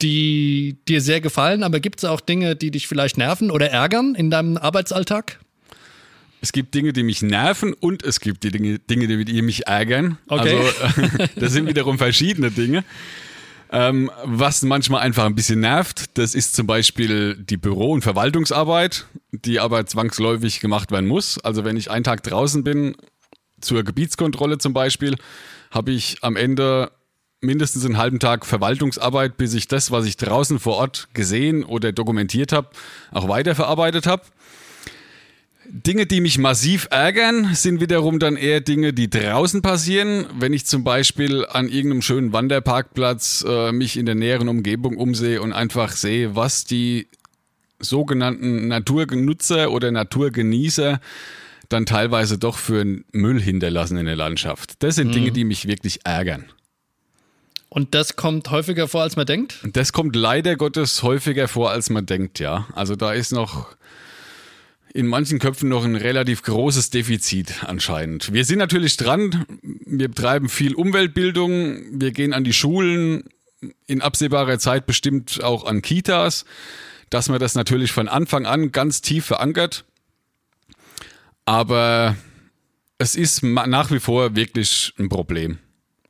die 0.00 0.76
dir 0.86 1.00
sehr 1.00 1.20
gefallen, 1.20 1.62
aber 1.62 1.80
gibt 1.80 2.00
es 2.00 2.04
auch 2.04 2.20
Dinge, 2.20 2.54
die 2.54 2.70
dich 2.70 2.86
vielleicht 2.86 3.18
nerven 3.18 3.50
oder 3.50 3.70
ärgern 3.70 4.14
in 4.14 4.30
deinem 4.30 4.56
Arbeitsalltag? 4.58 5.40
Es 6.40 6.52
gibt 6.52 6.74
Dinge, 6.74 6.92
die 6.92 7.02
mich 7.02 7.22
nerven 7.22 7.72
und 7.72 8.04
es 8.04 8.20
gibt 8.20 8.44
die 8.44 8.50
Dinge, 8.50 8.78
Dinge 8.78 9.24
die 9.24 9.42
mich 9.42 9.66
ärgern. 9.66 10.18
Okay. 10.28 10.56
Also 10.56 11.28
das 11.36 11.52
sind 11.52 11.66
wiederum 11.66 11.98
verschiedene 11.98 12.50
Dinge. 12.50 12.84
Ähm, 13.70 14.10
was 14.24 14.62
manchmal 14.62 15.02
einfach 15.02 15.24
ein 15.24 15.34
bisschen 15.34 15.60
nervt, 15.60 16.16
das 16.18 16.34
ist 16.34 16.54
zum 16.54 16.66
Beispiel 16.66 17.36
die 17.36 17.56
Büro- 17.56 17.92
und 17.92 18.02
Verwaltungsarbeit, 18.02 19.06
die 19.32 19.58
aber 19.60 19.86
zwangsläufig 19.86 20.60
gemacht 20.60 20.90
werden 20.92 21.06
muss. 21.06 21.38
Also 21.38 21.64
wenn 21.64 21.76
ich 21.76 21.90
einen 21.90 22.04
Tag 22.04 22.22
draußen 22.22 22.62
bin, 22.62 22.96
zur 23.60 23.82
Gebietskontrolle 23.82 24.58
zum 24.58 24.72
Beispiel, 24.72 25.16
habe 25.70 25.90
ich 25.90 26.18
am 26.22 26.36
Ende 26.36 26.92
mindestens 27.40 27.84
einen 27.84 27.98
halben 27.98 28.18
Tag 28.18 28.46
Verwaltungsarbeit, 28.46 29.36
bis 29.36 29.54
ich 29.54 29.68
das, 29.68 29.90
was 29.90 30.06
ich 30.06 30.16
draußen 30.16 30.58
vor 30.58 30.76
Ort 30.76 31.08
gesehen 31.12 31.64
oder 31.64 31.92
dokumentiert 31.92 32.52
habe, 32.52 32.70
auch 33.10 33.28
weiterverarbeitet 33.28 34.06
habe. 34.06 34.22
Dinge, 35.70 36.06
die 36.06 36.20
mich 36.20 36.38
massiv 36.38 36.88
ärgern, 36.90 37.54
sind 37.54 37.80
wiederum 37.80 38.18
dann 38.18 38.36
eher 38.36 38.60
Dinge, 38.60 38.92
die 38.92 39.10
draußen 39.10 39.62
passieren. 39.62 40.26
Wenn 40.38 40.52
ich 40.52 40.66
zum 40.66 40.84
Beispiel 40.84 41.44
an 41.46 41.68
irgendeinem 41.68 42.02
schönen 42.02 42.32
Wanderparkplatz 42.32 43.44
äh, 43.46 43.72
mich 43.72 43.96
in 43.96 44.06
der 44.06 44.14
näheren 44.14 44.48
Umgebung 44.48 44.96
umsehe 44.96 45.42
und 45.42 45.52
einfach 45.52 45.92
sehe, 45.92 46.36
was 46.36 46.64
die 46.64 47.08
sogenannten 47.78 48.68
Naturgenutzer 48.68 49.70
oder 49.70 49.90
Naturgenießer 49.90 51.00
dann 51.68 51.86
teilweise 51.86 52.38
doch 52.38 52.58
für 52.58 52.84
Müll 53.12 53.40
hinterlassen 53.40 53.98
in 53.98 54.06
der 54.06 54.16
Landschaft. 54.16 54.82
Das 54.82 54.94
sind 54.96 55.08
mhm. 55.08 55.12
Dinge, 55.12 55.32
die 55.32 55.44
mich 55.44 55.66
wirklich 55.66 56.00
ärgern. 56.04 56.46
Und 57.68 57.94
das 57.94 58.16
kommt 58.16 58.50
häufiger 58.50 58.88
vor, 58.88 59.02
als 59.02 59.16
man 59.16 59.26
denkt? 59.26 59.58
Das 59.72 59.92
kommt 59.92 60.16
leider 60.16 60.56
Gottes 60.56 61.02
häufiger 61.02 61.48
vor, 61.48 61.70
als 61.70 61.90
man 61.90 62.06
denkt, 62.06 62.38
ja. 62.38 62.66
Also 62.72 62.96
da 62.96 63.12
ist 63.12 63.32
noch 63.32 63.76
in 64.92 65.06
manchen 65.06 65.38
Köpfen 65.38 65.68
noch 65.68 65.84
ein 65.84 65.96
relativ 65.96 66.42
großes 66.42 66.90
Defizit 66.90 67.64
anscheinend. 67.64 68.32
Wir 68.32 68.44
sind 68.44 68.58
natürlich 68.58 68.96
dran, 68.96 69.44
wir 69.62 70.08
betreiben 70.08 70.48
viel 70.48 70.74
Umweltbildung, 70.74 72.00
wir 72.00 72.12
gehen 72.12 72.32
an 72.32 72.44
die 72.44 72.52
Schulen, 72.52 73.24
in 73.86 74.02
absehbarer 74.02 74.58
Zeit 74.58 74.86
bestimmt 74.86 75.42
auch 75.42 75.64
an 75.64 75.82
Kitas, 75.82 76.44
dass 77.10 77.28
man 77.28 77.38
das 77.38 77.54
natürlich 77.54 77.92
von 77.92 78.08
Anfang 78.08 78.46
an 78.46 78.72
ganz 78.72 79.00
tief 79.00 79.26
verankert. 79.26 79.84
Aber 81.44 82.16
es 82.98 83.14
ist 83.14 83.42
nach 83.42 83.90
wie 83.90 84.00
vor 84.00 84.34
wirklich 84.34 84.92
ein 84.98 85.08
Problem. 85.08 85.58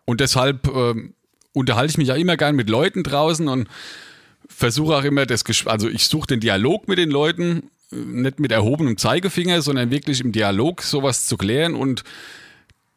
Und 0.04 0.20
deshalb 0.20 0.66
äh, 0.68 0.94
unterhalte 1.52 1.90
ich 1.90 1.98
mich 1.98 2.08
ja 2.08 2.14
immer 2.14 2.36
gern 2.36 2.56
mit 2.56 2.70
Leuten 2.70 3.02
draußen 3.02 3.48
und 3.48 3.68
versuche 4.48 4.96
auch 4.96 5.04
immer 5.04 5.26
das, 5.26 5.44
Gespräch, 5.44 5.72
also 5.72 5.88
ich 5.88 6.06
suche 6.06 6.28
den 6.28 6.40
Dialog 6.40 6.88
mit 6.88 6.98
den 6.98 7.10
Leuten 7.10 7.70
nicht 7.90 8.40
mit 8.40 8.52
erhobenem 8.52 8.96
Zeigefinger, 8.96 9.62
sondern 9.62 9.90
wirklich 9.90 10.20
im 10.20 10.32
Dialog 10.32 10.82
sowas 10.82 11.26
zu 11.26 11.36
klären. 11.36 11.74
Und 11.74 12.04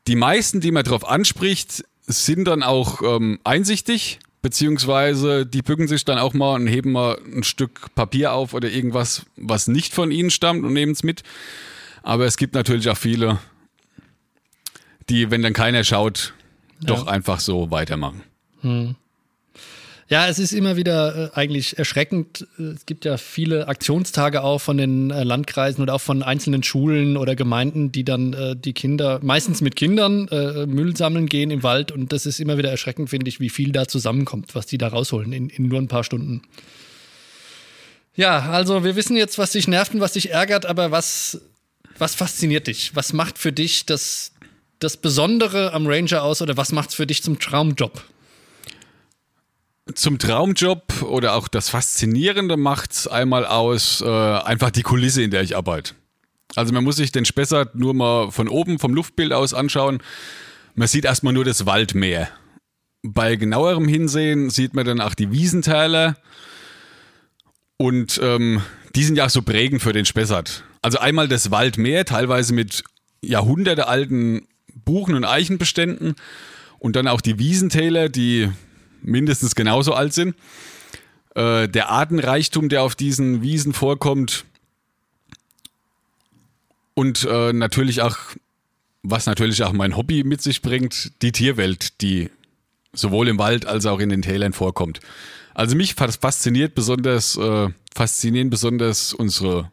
die 0.07 0.15
meisten, 0.15 0.61
die 0.61 0.71
man 0.71 0.83
darauf 0.83 1.07
anspricht, 1.07 1.83
sind 2.07 2.45
dann 2.47 2.63
auch 2.63 3.01
ähm, 3.03 3.39
einsichtig, 3.43 4.19
beziehungsweise 4.41 5.45
die 5.45 5.61
bücken 5.61 5.87
sich 5.87 6.05
dann 6.05 6.17
auch 6.17 6.33
mal 6.33 6.55
und 6.55 6.67
heben 6.67 6.91
mal 6.91 7.19
ein 7.25 7.43
Stück 7.43 7.93
Papier 7.93 8.33
auf 8.33 8.53
oder 8.53 8.69
irgendwas, 8.69 9.25
was 9.35 9.67
nicht 9.67 9.93
von 9.93 10.11
ihnen 10.11 10.31
stammt 10.31 10.63
und 10.63 10.73
nehmen 10.73 10.93
es 10.93 11.03
mit. 11.03 11.23
Aber 12.01 12.25
es 12.25 12.37
gibt 12.37 12.55
natürlich 12.55 12.89
auch 12.89 12.97
viele, 12.97 13.39
die, 15.09 15.29
wenn 15.29 15.41
dann 15.41 15.53
keiner 15.53 15.83
schaut, 15.83 16.33
ja. 16.79 16.87
doch 16.87 17.07
einfach 17.07 17.39
so 17.39 17.69
weitermachen. 17.69 18.23
Hm. 18.61 18.95
Ja, 20.09 20.27
es 20.27 20.39
ist 20.39 20.53
immer 20.53 20.75
wieder 20.75 21.33
äh, 21.35 21.37
eigentlich 21.37 21.77
erschreckend. 21.77 22.47
Es 22.57 22.87
gibt 22.87 23.05
ja 23.05 23.17
viele 23.17 23.67
Aktionstage 23.67 24.43
auch 24.43 24.57
von 24.57 24.77
den 24.77 25.11
äh, 25.11 25.23
Landkreisen 25.23 25.83
oder 25.83 25.93
auch 25.93 26.01
von 26.01 26.23
einzelnen 26.23 26.63
Schulen 26.63 27.15
oder 27.15 27.35
Gemeinden, 27.35 27.91
die 27.91 28.03
dann 28.03 28.33
äh, 28.33 28.55
die 28.55 28.73
Kinder, 28.73 29.19
meistens 29.21 29.61
mit 29.61 29.75
Kindern, 29.75 30.27
äh, 30.29 30.65
Müll 30.65 30.97
sammeln 30.97 31.27
gehen 31.27 31.51
im 31.51 31.61
Wald. 31.61 31.91
Und 31.91 32.11
das 32.11 32.25
ist 32.25 32.39
immer 32.39 32.57
wieder 32.57 32.71
erschreckend, 32.71 33.11
finde 33.11 33.29
ich, 33.29 33.39
wie 33.39 33.49
viel 33.49 33.71
da 33.71 33.87
zusammenkommt, 33.87 34.55
was 34.55 34.65
die 34.65 34.79
da 34.79 34.87
rausholen 34.87 35.31
in, 35.31 35.49
in 35.49 35.67
nur 35.67 35.79
ein 35.79 35.87
paar 35.87 36.03
Stunden. 36.03 36.41
Ja, 38.15 38.49
also 38.49 38.83
wir 38.83 38.95
wissen 38.95 39.15
jetzt, 39.15 39.37
was 39.37 39.51
dich 39.51 39.67
nervt 39.67 39.93
und 39.93 40.01
was 40.01 40.13
dich 40.13 40.31
ärgert, 40.31 40.65
aber 40.65 40.89
was, 40.89 41.39
was 41.99 42.15
fasziniert 42.15 42.65
dich? 42.65 42.95
Was 42.95 43.13
macht 43.13 43.37
für 43.37 43.53
dich 43.53 43.85
das, 43.85 44.31
das 44.79 44.97
Besondere 44.97 45.71
am 45.73 45.85
Ranger 45.85 46.23
aus 46.23 46.41
oder 46.41 46.57
was 46.57 46.71
macht 46.71 46.89
es 46.89 46.95
für 46.95 47.05
dich 47.05 47.21
zum 47.21 47.37
Traumjob? 47.37 48.03
Zum 49.95 50.19
Traumjob 50.19 51.01
oder 51.03 51.35
auch 51.35 51.47
das 51.47 51.69
Faszinierende 51.69 52.57
macht 52.57 52.91
es 52.91 53.07
einmal 53.07 53.45
aus, 53.45 54.01
äh, 54.01 54.05
einfach 54.05 54.71
die 54.71 54.83
Kulisse, 54.83 55.23
in 55.23 55.31
der 55.31 55.41
ich 55.41 55.55
arbeite. 55.55 55.93
Also 56.55 56.73
man 56.73 56.83
muss 56.83 56.95
sich 56.97 57.11
den 57.11 57.25
Spessart 57.25 57.75
nur 57.75 57.93
mal 57.93 58.31
von 58.31 58.47
oben 58.47 58.79
vom 58.79 58.93
Luftbild 58.93 59.33
aus 59.33 59.53
anschauen. 59.53 59.99
Man 60.75 60.87
sieht 60.87 61.05
erstmal 61.05 61.33
nur 61.33 61.45
das 61.45 61.65
Waldmeer. 61.65 62.29
Bei 63.01 63.35
genauerem 63.35 63.87
Hinsehen 63.87 64.49
sieht 64.49 64.73
man 64.73 64.85
dann 64.85 65.01
auch 65.01 65.13
die 65.13 65.31
Wiesentäler. 65.31 66.17
Und 67.77 68.19
ähm, 68.21 68.61
die 68.95 69.03
sind 69.03 69.15
ja 69.15 69.25
auch 69.25 69.29
so 69.29 69.41
prägend 69.41 69.81
für 69.81 69.93
den 69.93 70.05
Spessart. 70.05 70.63
Also 70.81 70.97
einmal 70.99 71.27
das 71.27 71.51
Waldmeer, 71.51 72.05
teilweise 72.05 72.53
mit 72.53 72.83
jahrhundertealten 73.21 74.47
Buchen- 74.73 75.15
und 75.15 75.25
Eichenbeständen. 75.25 76.15
Und 76.79 76.95
dann 76.95 77.07
auch 77.07 77.21
die 77.21 77.39
Wiesentäler, 77.39 78.09
die 78.09 78.49
mindestens 79.01 79.55
genauso 79.55 79.93
alt 79.93 80.13
sind. 80.13 80.35
Äh, 81.35 81.67
der 81.67 81.89
Artenreichtum, 81.89 82.69
der 82.69 82.83
auf 82.83 82.95
diesen 82.95 83.41
Wiesen 83.41 83.73
vorkommt 83.73 84.45
und 86.93 87.23
äh, 87.23 87.53
natürlich 87.53 88.01
auch, 88.01 88.17
was 89.03 89.25
natürlich 89.25 89.63
auch 89.63 89.71
mein 89.71 89.95
Hobby 89.95 90.23
mit 90.23 90.41
sich 90.41 90.61
bringt, 90.61 91.21
die 91.21 91.31
Tierwelt, 91.31 92.01
die 92.01 92.29
sowohl 92.93 93.27
im 93.27 93.37
Wald 93.37 93.65
als 93.65 93.85
auch 93.85 93.99
in 93.99 94.09
den 94.09 94.21
Tälern 94.21 94.53
vorkommt. 94.53 94.99
Also 95.53 95.75
mich 95.75 95.93
fasziniert 95.95 96.75
besonders, 96.75 97.37
äh, 97.37 97.69
faszinieren 97.93 98.49
besonders 98.49 99.13
unsere 99.13 99.71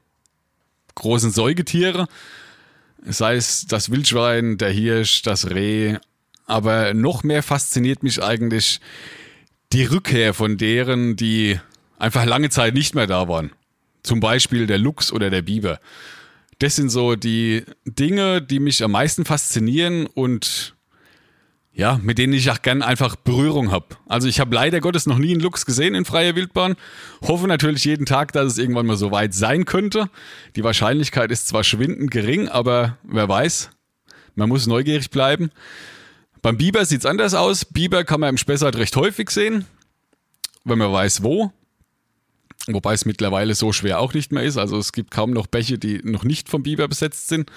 großen 0.94 1.30
Säugetiere, 1.30 2.06
sei 3.04 3.36
es 3.36 3.66
das 3.66 3.90
Wildschwein, 3.90 4.58
der 4.58 4.70
Hirsch, 4.70 5.22
das 5.22 5.50
Reh, 5.50 5.98
aber 6.46 6.94
noch 6.94 7.22
mehr 7.24 7.42
fasziniert 7.42 8.02
mich 8.02 8.22
eigentlich 8.22 8.80
die 9.72 9.84
Rückkehr 9.84 10.32
von 10.32 10.56
deren, 10.56 11.16
die 11.16 11.60
einfach 11.98 12.24
lange 12.24 12.50
Zeit 12.50 12.74
nicht 12.74 12.94
mehr 12.94 13.06
da 13.06 13.28
waren. 13.28 13.50
Zum 14.02 14.20
Beispiel 14.20 14.66
der 14.66 14.78
Luchs 14.78 15.12
oder 15.12 15.30
der 15.30 15.42
Biber. 15.42 15.80
Das 16.58 16.76
sind 16.76 16.88
so 16.88 17.16
die 17.16 17.64
Dinge, 17.84 18.40
die 18.40 18.60
mich 18.60 18.82
am 18.82 18.92
meisten 18.92 19.24
faszinieren 19.24 20.06
und 20.06 20.74
ja, 21.72 22.00
mit 22.02 22.16
denen 22.16 22.32
ich 22.32 22.50
auch 22.50 22.62
gern 22.62 22.80
einfach 22.80 23.16
Berührung 23.16 23.70
habe. 23.70 23.96
Also 24.06 24.28
ich 24.28 24.40
habe 24.40 24.54
leider 24.54 24.80
Gottes 24.80 25.04
noch 25.04 25.18
nie 25.18 25.32
einen 25.32 25.42
Luchs 25.42 25.66
gesehen 25.66 25.94
in 25.94 26.06
freier 26.06 26.34
Wildbahn. 26.34 26.76
Hoffe 27.20 27.46
natürlich 27.46 27.84
jeden 27.84 28.06
Tag, 28.06 28.32
dass 28.32 28.52
es 28.52 28.58
irgendwann 28.58 28.86
mal 28.86 28.96
so 28.96 29.10
weit 29.10 29.34
sein 29.34 29.66
könnte. 29.66 30.08
Die 30.54 30.64
Wahrscheinlichkeit 30.64 31.30
ist 31.30 31.48
zwar 31.48 31.64
schwindend 31.64 32.10
gering, 32.10 32.48
aber 32.48 32.96
wer 33.02 33.28
weiß. 33.28 33.70
Man 34.36 34.48
muss 34.48 34.66
neugierig 34.66 35.10
bleiben. 35.10 35.50
Beim 36.46 36.58
Biber 36.58 36.84
sieht 36.84 37.00
es 37.00 37.06
anders 37.06 37.34
aus. 37.34 37.64
Biber 37.64 38.04
kann 38.04 38.20
man 38.20 38.28
im 38.28 38.38
Spessart 38.38 38.76
recht 38.76 38.94
häufig 38.94 39.30
sehen. 39.30 39.64
wenn 40.62 40.78
man 40.78 40.92
weiß, 40.92 41.24
wo. 41.24 41.50
Wobei 42.68 42.94
es 42.94 43.04
mittlerweile 43.04 43.56
so 43.56 43.72
schwer 43.72 43.98
auch 43.98 44.14
nicht 44.14 44.30
mehr 44.30 44.44
ist. 44.44 44.56
Also 44.56 44.78
es 44.78 44.92
gibt 44.92 45.10
kaum 45.10 45.32
noch 45.32 45.48
Bäche, 45.48 45.76
die 45.76 46.02
noch 46.04 46.22
nicht 46.22 46.48
vom 46.48 46.62
Biber 46.62 46.86
besetzt 46.86 47.26
sind. 47.26 47.50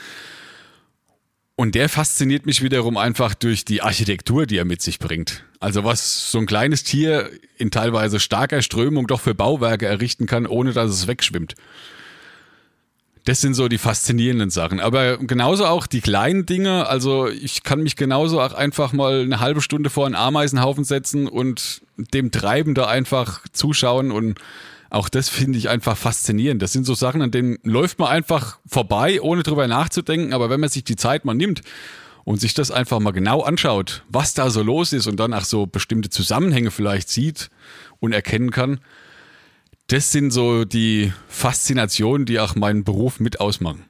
Und 1.55 1.75
der 1.75 1.87
fasziniert 1.87 2.47
mich 2.47 2.63
wiederum 2.63 2.97
einfach 2.97 3.35
durch 3.35 3.63
die 3.63 3.83
Architektur, 3.83 4.47
die 4.47 4.57
er 4.57 4.65
mit 4.65 4.81
sich 4.81 4.97
bringt. 4.97 5.43
Also 5.59 5.83
was 5.83 6.31
so 6.31 6.39
ein 6.39 6.47
kleines 6.47 6.83
Tier 6.83 7.29
in 7.59 7.69
teilweise 7.69 8.19
starker 8.19 8.63
Strömung 8.63 9.05
doch 9.05 9.21
für 9.21 9.35
Bauwerke 9.35 9.85
errichten 9.85 10.25
kann, 10.25 10.47
ohne 10.47 10.73
dass 10.73 10.89
es 10.89 11.05
wegschwimmt. 11.05 11.53
Das 13.29 13.41
sind 13.41 13.53
so 13.53 13.67
die 13.67 13.77
faszinierenden 13.77 14.49
Sachen. 14.49 14.79
Aber 14.79 15.19
genauso 15.19 15.67
auch 15.67 15.85
die 15.85 16.01
kleinen 16.01 16.47
Dinge. 16.47 16.87
Also 16.87 17.27
ich 17.27 17.61
kann 17.61 17.83
mich 17.83 17.95
genauso 17.95 18.41
auch 18.41 18.53
einfach 18.53 18.91
mal 18.91 19.21
eine 19.21 19.39
halbe 19.39 19.61
Stunde 19.61 19.91
vor 19.91 20.07
einen 20.07 20.15
Ameisenhaufen 20.15 20.83
setzen 20.83 21.27
und 21.27 21.83
dem 21.95 22.31
Treiben 22.31 22.73
da 22.73 22.87
einfach 22.87 23.41
zuschauen 23.51 24.11
und 24.11 24.39
auch 24.89 25.09
das 25.09 25.29
finde 25.29 25.59
ich 25.59 25.69
einfach 25.69 25.95
faszinierend. 25.95 26.63
Das 26.63 26.71
sind 26.71 26.87
so 26.87 26.95
Sachen, 26.95 27.21
an 27.21 27.29
denen 27.29 27.59
läuft 27.61 27.99
man 27.99 28.07
einfach 28.07 28.57
vorbei, 28.65 29.21
ohne 29.21 29.43
drüber 29.43 29.67
nachzudenken. 29.67 30.33
Aber 30.33 30.49
wenn 30.49 30.59
man 30.59 30.69
sich 30.69 30.83
die 30.83 30.95
Zeit 30.95 31.23
mal 31.23 31.35
nimmt 31.35 31.61
und 32.23 32.41
sich 32.41 32.55
das 32.55 32.71
einfach 32.71 32.99
mal 32.99 33.11
genau 33.11 33.43
anschaut, 33.43 34.01
was 34.09 34.33
da 34.33 34.49
so 34.49 34.63
los 34.63 34.91
ist 34.91 35.05
und 35.05 35.19
dann 35.19 35.35
auch 35.35 35.45
so 35.45 35.67
bestimmte 35.67 36.09
Zusammenhänge 36.09 36.71
vielleicht 36.71 37.09
sieht 37.09 37.51
und 37.99 38.11
erkennen 38.11 38.49
kann, 38.49 38.79
das 39.89 40.11
sind 40.11 40.31
so 40.31 40.65
die 40.65 41.11
Faszinationen, 41.27 42.25
die 42.25 42.39
auch 42.39 42.55
meinen 42.55 42.83
Beruf 42.83 43.19
mit 43.19 43.39
ausmachen. 43.39 43.85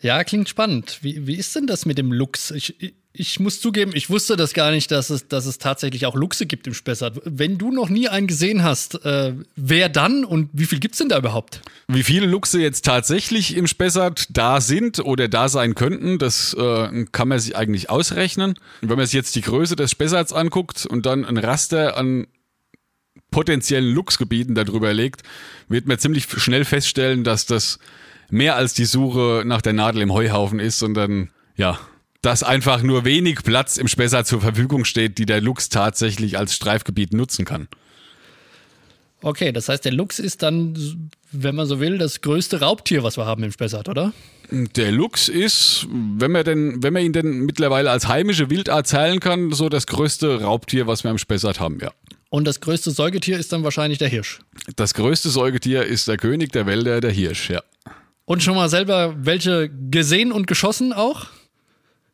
Ja, 0.00 0.24
klingt 0.24 0.48
spannend. 0.48 0.98
Wie, 1.02 1.26
wie 1.26 1.34
ist 1.34 1.54
denn 1.54 1.66
das 1.66 1.84
mit 1.84 1.98
dem 1.98 2.12
Lux? 2.12 2.50
Ich, 2.52 2.94
ich 3.12 3.40
muss 3.40 3.60
zugeben, 3.60 3.90
ich 3.94 4.08
wusste 4.08 4.36
das 4.36 4.54
gar 4.54 4.70
nicht, 4.70 4.90
dass 4.90 5.10
es, 5.10 5.28
dass 5.28 5.44
es 5.44 5.58
tatsächlich 5.58 6.06
auch 6.06 6.14
Luchse 6.14 6.46
gibt 6.46 6.66
im 6.66 6.74
Spessart. 6.74 7.20
Wenn 7.24 7.58
du 7.58 7.70
noch 7.70 7.88
nie 7.88 8.08
einen 8.08 8.26
gesehen 8.26 8.62
hast, 8.62 9.04
äh, 9.04 9.34
wer 9.56 9.88
dann 9.88 10.24
und 10.24 10.48
wie 10.52 10.64
viel 10.64 10.78
gibt 10.78 10.94
es 10.94 10.98
denn 11.00 11.08
da 11.08 11.18
überhaupt? 11.18 11.60
Wie 11.88 12.04
viele 12.04 12.26
Luchse 12.26 12.60
jetzt 12.60 12.84
tatsächlich 12.84 13.56
im 13.56 13.66
Spessart 13.66 14.28
da 14.30 14.60
sind 14.60 15.00
oder 15.00 15.28
da 15.28 15.48
sein 15.48 15.74
könnten, 15.74 16.18
das 16.18 16.54
äh, 16.54 17.04
kann 17.12 17.28
man 17.28 17.40
sich 17.40 17.56
eigentlich 17.56 17.90
ausrechnen. 17.90 18.54
Wenn 18.80 18.96
man 18.96 19.04
sich 19.06 19.14
jetzt 19.14 19.34
die 19.34 19.42
Größe 19.42 19.76
des 19.76 19.90
Spessarts 19.90 20.32
anguckt 20.32 20.86
und 20.86 21.04
dann 21.04 21.24
ein 21.24 21.36
Raster 21.36 21.96
an 21.96 22.26
potenziellen 23.30 23.92
Luchsgebieten 23.92 24.54
darüber 24.54 24.92
legt, 24.92 25.22
wird 25.68 25.86
man 25.86 25.98
ziemlich 25.98 26.26
schnell 26.28 26.64
feststellen, 26.64 27.24
dass 27.24 27.46
das 27.46 27.78
mehr 28.30 28.56
als 28.56 28.74
die 28.74 28.84
Suche 28.84 29.42
nach 29.44 29.62
der 29.62 29.72
Nadel 29.72 30.02
im 30.02 30.12
Heuhaufen 30.12 30.60
ist, 30.60 30.78
sondern 30.78 31.30
ja, 31.56 31.78
dass 32.22 32.42
einfach 32.42 32.82
nur 32.82 33.04
wenig 33.04 33.42
Platz 33.42 33.76
im 33.76 33.88
Spessart 33.88 34.26
zur 34.26 34.40
Verfügung 34.40 34.84
steht, 34.84 35.18
die 35.18 35.26
der 35.26 35.40
Luchs 35.40 35.68
tatsächlich 35.68 36.38
als 36.38 36.54
Streifgebiet 36.54 37.12
nutzen 37.12 37.44
kann. 37.44 37.68
Okay, 39.22 39.52
das 39.52 39.68
heißt, 39.68 39.84
der 39.84 39.92
Luchs 39.92 40.18
ist 40.18 40.42
dann, 40.42 41.10
wenn 41.30 41.54
man 41.54 41.66
so 41.66 41.78
will, 41.78 41.98
das 41.98 42.22
größte 42.22 42.60
Raubtier, 42.60 43.02
was 43.02 43.18
wir 43.18 43.26
haben 43.26 43.42
im 43.42 43.52
Spessart, 43.52 43.88
oder? 43.88 44.12
Der 44.50 44.90
Luchs 44.92 45.28
ist, 45.28 45.86
wenn 45.90 46.32
man, 46.32 46.44
denn, 46.44 46.82
wenn 46.82 46.92
man 46.92 47.04
ihn 47.04 47.12
denn 47.12 47.40
mittlerweile 47.40 47.90
als 47.90 48.08
heimische 48.08 48.48
Wildart 48.48 48.86
zählen 48.86 49.20
kann, 49.20 49.52
so 49.52 49.68
das 49.68 49.86
größte 49.86 50.42
Raubtier, 50.42 50.86
was 50.86 51.04
wir 51.04 51.10
im 51.10 51.18
Spessart 51.18 51.60
haben, 51.60 51.78
ja. 51.80 51.92
Und 52.30 52.46
das 52.46 52.60
größte 52.60 52.92
Säugetier 52.92 53.38
ist 53.38 53.52
dann 53.52 53.64
wahrscheinlich 53.64 53.98
der 53.98 54.08
Hirsch. 54.08 54.38
Das 54.76 54.94
größte 54.94 55.28
Säugetier 55.30 55.84
ist 55.84 56.08
der 56.08 56.16
König 56.16 56.52
der 56.52 56.64
Wälder, 56.64 57.00
der 57.00 57.10
Hirsch, 57.10 57.50
ja. 57.50 57.62
Und 58.24 58.42
schon 58.42 58.54
mal 58.54 58.68
selber 58.68 59.14
welche 59.18 59.68
gesehen 59.68 60.30
und 60.30 60.46
geschossen 60.46 60.92
auch? 60.92 61.26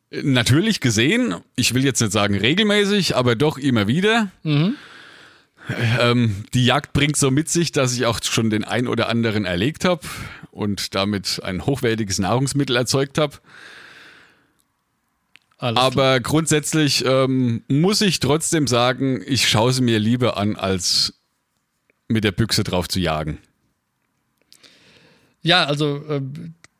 Natürlich 0.09 0.79
gesehen, 0.79 1.35
ich 1.55 1.75
will 1.75 1.85
jetzt 1.85 2.01
nicht 2.01 2.11
sagen 2.13 2.35
regelmäßig, 2.35 3.15
aber 3.15 3.35
doch 3.35 3.59
immer 3.59 3.87
wieder. 3.87 4.31
Mhm. 4.41 4.75
Ähm, 5.99 6.45
die 6.53 6.65
Jagd 6.65 6.93
bringt 6.93 7.17
so 7.17 7.29
mit 7.29 7.49
sich, 7.49 7.71
dass 7.71 7.93
ich 7.93 8.05
auch 8.05 8.19
schon 8.23 8.49
den 8.49 8.63
ein 8.63 8.87
oder 8.87 9.09
anderen 9.09 9.45
erlegt 9.45 9.85
habe 9.85 10.01
und 10.49 10.95
damit 10.95 11.41
ein 11.43 11.65
hochwertiges 11.65 12.19
Nahrungsmittel 12.19 12.75
erzeugt 12.75 13.17
habe. 13.17 13.35
Aber 15.57 15.91
klar. 15.91 16.19
grundsätzlich 16.19 17.03
ähm, 17.05 17.63
muss 17.67 18.01
ich 18.01 18.19
trotzdem 18.19 18.67
sagen, 18.67 19.23
ich 19.25 19.47
schaue 19.49 19.73
sie 19.73 19.81
mir 19.81 19.99
lieber 19.99 20.37
an, 20.37 20.55
als 20.55 21.15
mit 22.07 22.23
der 22.23 22.31
Büchse 22.31 22.63
drauf 22.63 22.87
zu 22.87 22.99
jagen. 22.99 23.39
Ja, 25.41 25.65
also 25.65 25.97
äh, 26.07 26.21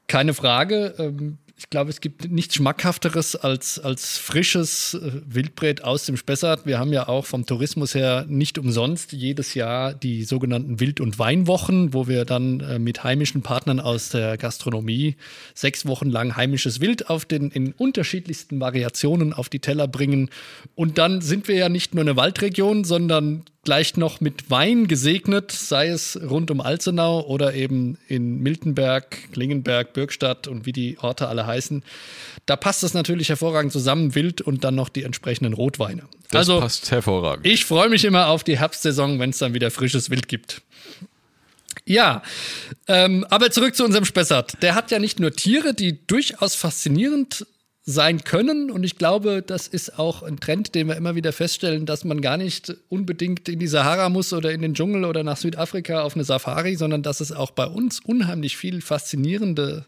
keine 0.08 0.34
Frage. 0.34 0.94
Ähm, 1.00 1.38
ich 1.60 1.72
glaube, 1.72 1.89
es 1.89 2.02
gibt 2.02 2.30
nichts 2.32 2.56
Schmackhafteres 2.56 3.36
als, 3.36 3.80
als 3.80 4.20
frisches 4.20 4.93
äh, 4.93 5.22
Wildbret 5.26 5.84
aus 5.84 6.06
dem 6.06 6.15
Spessart. 6.15 6.67
Wir 6.67 6.78
haben 6.78 6.93
ja 6.93 7.08
auch 7.08 7.26
vom 7.26 7.48
Tourismus 7.48 7.96
her 7.96 8.26
nicht 8.30 8.60
umsonst 8.60 9.12
jedes 9.12 9.56
Jahr 9.56 9.96
die 9.96 10.24
sogenannten 10.24 10.80
Wild- 10.80 11.02
und 11.02 11.17
Weinwochen, 11.17 11.96
wo 11.96 12.08
wir 12.08 12.26
dann 12.26 12.60
äh, 12.60 12.78
mit 12.78 13.04
heimischen 13.04 13.41
Partnern 13.41 13.80
aus 13.80 14.10
der 14.10 14.38
Gastronomie 14.38 15.15
sechs 15.56 15.88
Wochen 15.88 16.12
lang 16.12 16.36
heimisches 16.36 16.80
Wild 16.80 17.10
auf 17.10 17.26
den 17.26 17.50
in 17.50 17.72
unterschiedlichsten 17.72 18.60
Variationen 18.60 19.34
auf 19.34 19.50
die 19.50 19.60
Teller 19.60 19.88
bringen. 19.88 20.30
Und 20.76 21.00
dann 21.00 21.22
sind 21.22 21.48
wir 21.48 21.56
ja 21.56 21.70
nicht 21.70 21.96
nur 21.96 22.04
eine 22.04 22.15
Waldregion, 22.15 22.84
sondern 22.84 23.46
gleich 23.67 23.97
noch 23.97 24.21
mit 24.21 24.49
Wein 24.49 24.88
gesegnet, 24.88 25.51
sei 25.51 25.89
es 25.89 26.17
rund 26.21 26.51
um 26.51 26.62
Alzenau 26.62 27.19
oder 27.27 27.53
eben 27.53 27.97
in 28.08 28.39
Miltenberg, 28.39 29.34
Klingenberg, 29.34 29.91
Bürgstadt 29.91 30.47
und 30.47 30.65
wie 30.65 30.71
die 30.71 30.97
Orte 30.99 31.27
alle 31.27 31.45
heißen. 31.45 31.84
Da 32.45 32.56
passt 32.56 32.86
es 32.86 32.93
natürlich 32.93 33.27
hervorragend 33.27 33.73
zusammen, 33.73 34.15
Wild 34.15 34.39
und 34.39 34.63
dann 34.63 34.75
noch 34.75 34.88
die 34.88 35.03
entsprechenden 35.03 35.51
Rotweine. 35.51 36.03
Das 36.32 36.47
also, 36.47 36.62
passt 36.62 36.91
hervorragend. 36.91 37.45
Ich 37.45 37.65
freue 37.65 37.89
mich 37.89 38.06
immer 38.06 38.27
auf 38.27 38.45
die 38.45 38.58
Herbstsaison, 38.58 39.19
wenn 39.19 39.32
es 39.32 39.39
dann 39.39 39.53
wieder 39.53 39.69
frisches 39.69 40.10
Wild 40.10 40.30
gibt. 40.30 40.62
Ja, 41.84 42.23
ähm, 42.88 43.25
aber 43.30 43.51
zurück 43.51 43.75
zu 43.75 43.84
unserem 43.84 44.06
Spessart. 44.06 44.63
Der 44.63 44.75
hat 44.75 44.91
ja 44.91 44.99
nicht 44.99 45.19
nur 45.19 45.34
Tiere, 45.34 45.73
die 45.73 46.08
durchaus 46.08 46.56
faszinierend 46.56 47.45
sein 47.89 48.26
können. 48.26 48.69
Und 48.69 48.84
ich 48.84 48.97
glaube, 48.97 49.41
das 49.41 49.67
ist 49.67 49.97
auch 49.97 50.21
ein 50.21 50.41
Trend, 50.41 50.76
den 50.76 50.89
wir 50.89 50.97
immer 50.97 51.15
wieder 51.15 51.32
feststellen, 51.32 51.86
dass 51.86 52.04
man 52.04 52.19
gar 52.19 52.36
nicht 52.36 52.76
unbedingt 52.89 53.47
in 53.47 53.60
die 53.60 53.67
Sahara 53.67 54.10
muss 54.10 54.34
oder 54.34 54.52
in 54.52 54.62
den 54.62 54.73
Dschungel 54.73 55.06
oder 55.06 55.23
nach 55.23 55.38
Südafrika 55.38 56.02
auf 56.02 56.15
eine 56.15 56.26
Safari, 56.26 56.76
sondern 56.76 57.02
dass 57.02 57.21
es 57.21 57.32
auch 57.32 57.52
bei 57.52 57.65
uns 57.65 58.02
unheimlich 58.02 58.58
viel 58.58 58.82
faszinierende, 58.82 59.86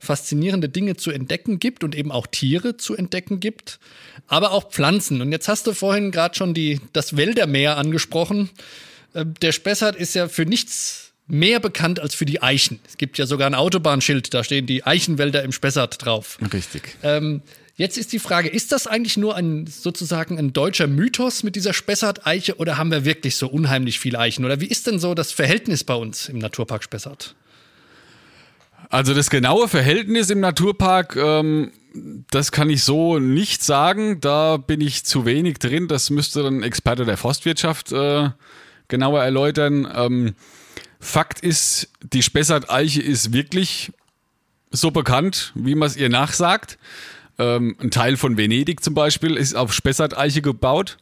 faszinierende 0.00 0.70
Dinge 0.70 0.96
zu 0.96 1.10
entdecken 1.10 1.58
gibt 1.58 1.84
und 1.84 1.94
eben 1.94 2.10
auch 2.10 2.26
Tiere 2.26 2.78
zu 2.78 2.96
entdecken 2.96 3.38
gibt, 3.38 3.80
aber 4.28 4.52
auch 4.52 4.70
Pflanzen. 4.70 5.20
Und 5.20 5.30
jetzt 5.30 5.46
hast 5.46 5.66
du 5.66 5.74
vorhin 5.74 6.12
gerade 6.12 6.34
schon 6.34 6.54
die, 6.54 6.80
das 6.94 7.18
Wäldermeer 7.18 7.76
angesprochen. 7.76 8.48
Äh, 9.12 9.26
der 9.42 9.52
Spessart 9.52 9.96
ist 9.96 10.14
ja 10.14 10.28
für 10.28 10.46
nichts 10.46 11.05
mehr 11.28 11.60
bekannt 11.60 12.00
als 12.00 12.14
für 12.14 12.24
die 12.24 12.42
Eichen. 12.42 12.80
Es 12.86 12.98
gibt 12.98 13.18
ja 13.18 13.26
sogar 13.26 13.48
ein 13.48 13.54
Autobahnschild, 13.54 14.32
da 14.32 14.44
stehen 14.44 14.66
die 14.66 14.84
Eichenwälder 14.84 15.42
im 15.42 15.52
Spessart 15.52 16.04
drauf. 16.04 16.38
Richtig. 16.52 16.96
Ähm, 17.02 17.42
jetzt 17.76 17.98
ist 17.98 18.12
die 18.12 18.18
Frage, 18.18 18.48
ist 18.48 18.72
das 18.72 18.86
eigentlich 18.86 19.16
nur 19.16 19.34
ein 19.34 19.66
sozusagen 19.66 20.38
ein 20.38 20.52
deutscher 20.52 20.86
Mythos 20.86 21.42
mit 21.42 21.56
dieser 21.56 21.72
Spessart-Eiche 21.72 22.56
oder 22.56 22.78
haben 22.78 22.90
wir 22.90 23.04
wirklich 23.04 23.36
so 23.36 23.48
unheimlich 23.48 23.98
viele 23.98 24.18
Eichen? 24.18 24.44
Oder 24.44 24.60
wie 24.60 24.66
ist 24.66 24.86
denn 24.86 24.98
so 24.98 25.14
das 25.14 25.32
Verhältnis 25.32 25.84
bei 25.84 25.94
uns 25.94 26.28
im 26.28 26.38
Naturpark 26.38 26.84
Spessart? 26.84 27.34
Also 28.88 29.14
das 29.14 29.30
genaue 29.30 29.66
Verhältnis 29.68 30.30
im 30.30 30.38
Naturpark, 30.38 31.16
ähm, 31.16 31.72
das 32.30 32.52
kann 32.52 32.70
ich 32.70 32.84
so 32.84 33.18
nicht 33.18 33.64
sagen. 33.64 34.20
Da 34.20 34.58
bin 34.58 34.80
ich 34.80 35.04
zu 35.04 35.24
wenig 35.24 35.58
drin. 35.58 35.88
Das 35.88 36.10
müsste 36.10 36.44
dann 36.44 36.58
ein 36.58 36.62
Experte 36.62 37.04
der 37.04 37.16
Forstwirtschaft 37.16 37.90
äh, 37.90 38.30
genauer 38.88 39.24
erläutern. 39.24 39.88
Ähm, 39.92 40.34
Fakt 41.00 41.40
ist, 41.40 41.90
die 42.02 42.22
Spessart-Eiche 42.22 43.02
ist 43.02 43.32
wirklich 43.32 43.92
so 44.70 44.90
bekannt, 44.90 45.52
wie 45.54 45.74
man 45.74 45.88
es 45.88 45.96
ihr 45.96 46.08
nachsagt. 46.08 46.78
Ähm, 47.38 47.76
ein 47.80 47.90
Teil 47.90 48.16
von 48.16 48.36
Venedig 48.36 48.82
zum 48.82 48.94
Beispiel 48.94 49.36
ist 49.36 49.54
auf 49.54 49.72
Spessart-Eiche 49.72 50.42
gebaut. 50.42 50.98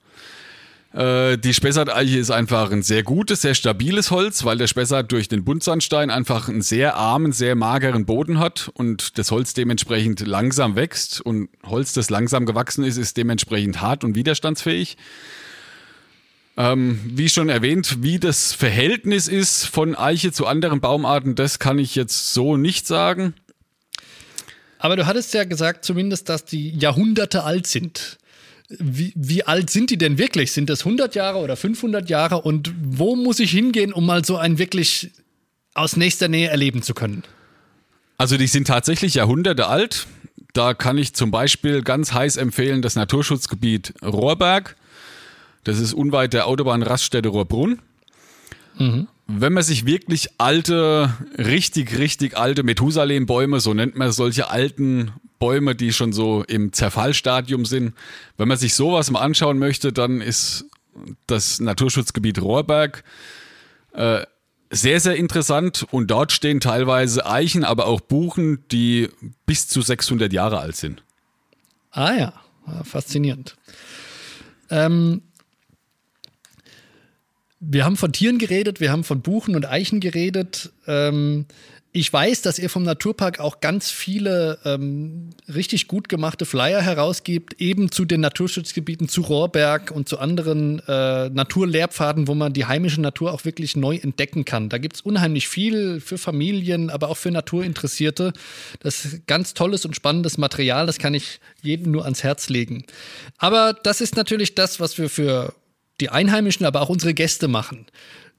Äh, 0.92 1.38
die 1.38 1.54
Spessart-Eiche 1.54 2.18
ist 2.18 2.30
einfach 2.30 2.70
ein 2.70 2.82
sehr 2.82 3.02
gutes, 3.02 3.42
sehr 3.42 3.54
stabiles 3.54 4.10
Holz, 4.10 4.44
weil 4.44 4.58
der 4.58 4.68
Spessart 4.68 5.10
durch 5.10 5.28
den 5.28 5.44
Buntsandstein 5.44 6.10
einfach 6.10 6.48
einen 6.48 6.62
sehr 6.62 6.94
armen, 6.94 7.32
sehr 7.32 7.56
mageren 7.56 8.06
Boden 8.06 8.38
hat 8.38 8.70
und 8.74 9.18
das 9.18 9.30
Holz 9.30 9.54
dementsprechend 9.54 10.20
langsam 10.20 10.76
wächst. 10.76 11.20
Und 11.20 11.48
Holz, 11.64 11.92
das 11.92 12.10
langsam 12.10 12.46
gewachsen 12.46 12.84
ist, 12.84 12.96
ist 12.96 13.16
dementsprechend 13.16 13.80
hart 13.80 14.04
und 14.04 14.14
widerstandsfähig. 14.14 14.96
Ähm, 16.56 17.00
wie 17.04 17.28
schon 17.28 17.48
erwähnt, 17.48 18.02
wie 18.02 18.20
das 18.20 18.52
Verhältnis 18.52 19.26
ist 19.26 19.66
von 19.66 19.96
Eiche 19.96 20.30
zu 20.30 20.46
anderen 20.46 20.80
Baumarten, 20.80 21.34
das 21.34 21.58
kann 21.58 21.78
ich 21.78 21.96
jetzt 21.96 22.32
so 22.32 22.56
nicht 22.56 22.86
sagen. 22.86 23.34
Aber 24.78 24.96
du 24.96 25.06
hattest 25.06 25.34
ja 25.34 25.44
gesagt, 25.44 25.84
zumindest, 25.84 26.28
dass 26.28 26.44
die 26.44 26.70
Jahrhunderte 26.70 27.42
alt 27.42 27.66
sind. 27.66 28.18
Wie, 28.68 29.12
wie 29.16 29.42
alt 29.42 29.70
sind 29.70 29.90
die 29.90 29.98
denn 29.98 30.18
wirklich? 30.18 30.52
Sind 30.52 30.70
das 30.70 30.80
100 30.80 31.14
Jahre 31.14 31.38
oder 31.38 31.56
500 31.56 32.08
Jahre? 32.08 32.42
Und 32.42 32.72
wo 32.82 33.16
muss 33.16 33.40
ich 33.40 33.50
hingehen, 33.50 33.92
um 33.92 34.06
mal 34.06 34.24
so 34.24 34.36
einen 34.36 34.58
wirklich 34.58 35.10
aus 35.74 35.96
nächster 35.96 36.28
Nähe 36.28 36.48
erleben 36.48 36.82
zu 36.82 36.94
können? 36.94 37.24
Also 38.16 38.36
die 38.36 38.46
sind 38.46 38.66
tatsächlich 38.66 39.14
Jahrhunderte 39.14 39.66
alt. 39.66 40.06
Da 40.52 40.72
kann 40.72 40.98
ich 40.98 41.14
zum 41.14 41.30
Beispiel 41.30 41.82
ganz 41.82 42.12
heiß 42.12 42.36
empfehlen 42.36 42.80
das 42.80 42.94
Naturschutzgebiet 42.94 43.94
Rohrberg. 44.02 44.76
Das 45.64 45.80
ist 45.80 45.94
unweit 45.94 46.32
der 46.32 46.46
Autobahnraststätte 46.46 47.28
Rohrbrunn. 47.28 47.80
Mhm. 48.78 49.08
Wenn 49.26 49.54
man 49.54 49.62
sich 49.62 49.86
wirklich 49.86 50.28
alte, 50.38 51.14
richtig, 51.38 51.98
richtig 51.98 52.36
alte 52.36 52.62
Methusalem-Bäume, 52.62 53.60
so 53.60 53.72
nennt 53.72 53.96
man 53.96 54.12
solche 54.12 54.50
alten 54.50 55.12
Bäume, 55.38 55.74
die 55.74 55.92
schon 55.92 56.12
so 56.12 56.44
im 56.44 56.72
Zerfallstadium 56.72 57.64
sind, 57.64 57.94
wenn 58.36 58.48
man 58.48 58.58
sich 58.58 58.74
sowas 58.74 59.10
mal 59.10 59.20
anschauen 59.20 59.58
möchte, 59.58 59.92
dann 59.92 60.20
ist 60.20 60.66
das 61.26 61.60
Naturschutzgebiet 61.60 62.40
Rohrberg 62.40 63.02
äh, 63.94 64.24
sehr, 64.70 65.00
sehr 65.00 65.16
interessant 65.16 65.86
und 65.90 66.10
dort 66.10 66.32
stehen 66.32 66.60
teilweise 66.60 67.26
Eichen, 67.26 67.64
aber 67.64 67.86
auch 67.86 68.00
Buchen, 68.00 68.64
die 68.70 69.08
bis 69.46 69.68
zu 69.68 69.82
600 69.82 70.32
Jahre 70.32 70.58
alt 70.58 70.76
sind. 70.76 71.02
Ah 71.90 72.12
ja, 72.14 72.32
faszinierend. 72.82 73.56
Ähm, 74.70 75.22
wir 77.70 77.84
haben 77.84 77.96
von 77.96 78.12
Tieren 78.12 78.38
geredet, 78.38 78.80
wir 78.80 78.90
haben 78.90 79.04
von 79.04 79.22
Buchen 79.22 79.56
und 79.56 79.66
Eichen 79.66 80.00
geredet. 80.00 80.72
Ähm, 80.86 81.46
ich 81.96 82.12
weiß, 82.12 82.42
dass 82.42 82.58
ihr 82.58 82.68
vom 82.70 82.82
Naturpark 82.82 83.38
auch 83.38 83.60
ganz 83.60 83.88
viele 83.88 84.58
ähm, 84.64 85.30
richtig 85.46 85.86
gut 85.86 86.08
gemachte 86.08 86.44
Flyer 86.44 86.82
herausgibt, 86.82 87.60
eben 87.60 87.92
zu 87.92 88.04
den 88.04 88.20
Naturschutzgebieten, 88.20 89.08
zu 89.08 89.20
Rohrberg 89.20 89.92
und 89.92 90.08
zu 90.08 90.18
anderen 90.18 90.80
äh, 90.88 91.28
Naturlehrpfaden, 91.30 92.26
wo 92.26 92.34
man 92.34 92.52
die 92.52 92.66
heimische 92.66 93.00
Natur 93.00 93.32
auch 93.32 93.44
wirklich 93.44 93.76
neu 93.76 93.94
entdecken 93.94 94.44
kann. 94.44 94.70
Da 94.70 94.78
gibt 94.78 94.96
es 94.96 95.02
unheimlich 95.02 95.46
viel 95.46 96.00
für 96.00 96.18
Familien, 96.18 96.90
aber 96.90 97.10
auch 97.10 97.16
für 97.16 97.30
Naturinteressierte. 97.30 98.32
Das 98.80 99.04
ist 99.04 99.28
ganz 99.28 99.54
tolles 99.54 99.84
und 99.84 99.94
spannendes 99.94 100.36
Material, 100.36 100.86
das 100.86 100.98
kann 100.98 101.14
ich 101.14 101.38
jedem 101.62 101.92
nur 101.92 102.02
ans 102.02 102.24
Herz 102.24 102.48
legen. 102.48 102.84
Aber 103.38 103.72
das 103.72 104.00
ist 104.00 104.16
natürlich 104.16 104.56
das, 104.56 104.80
was 104.80 104.98
wir 104.98 105.08
für 105.08 105.54
die 106.00 106.10
Einheimischen, 106.10 106.66
aber 106.66 106.82
auch 106.82 106.88
unsere 106.88 107.14
Gäste 107.14 107.48
machen. 107.48 107.86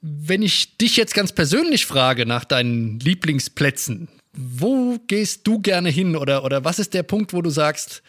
Wenn 0.02 0.42
ich 0.42 0.78
dich 0.78 0.98
jetzt 0.98 1.14
ganz 1.14 1.32
persönlich 1.32 1.86
frage 1.86 2.26
nach 2.26 2.46
deinen 2.46 3.00
Lieblingsplätzen, 3.00 4.10
wo 4.34 4.98
gehst 5.08 5.48
du 5.48 5.60
gerne 5.60 5.90
hin 5.90 6.16
oder, 6.16 6.44
oder 6.44 6.64
was 6.64 6.80
ist 6.80 6.94
der 6.94 7.04
Punkt, 7.04 7.34
wo 7.34 7.42
du 7.42 7.50
sagst, 7.50 8.04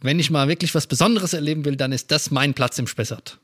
wenn 0.00 0.18
ich 0.18 0.30
mal 0.30 0.48
wirklich 0.48 0.74
was 0.74 0.86
Besonderes 0.86 1.32
erleben 1.32 1.64
will, 1.64 1.76
dann 1.76 1.92
ist 1.92 2.10
das 2.10 2.30
mein 2.30 2.54
Platz 2.54 2.78
im 2.78 2.86
Spessart? 2.86 3.38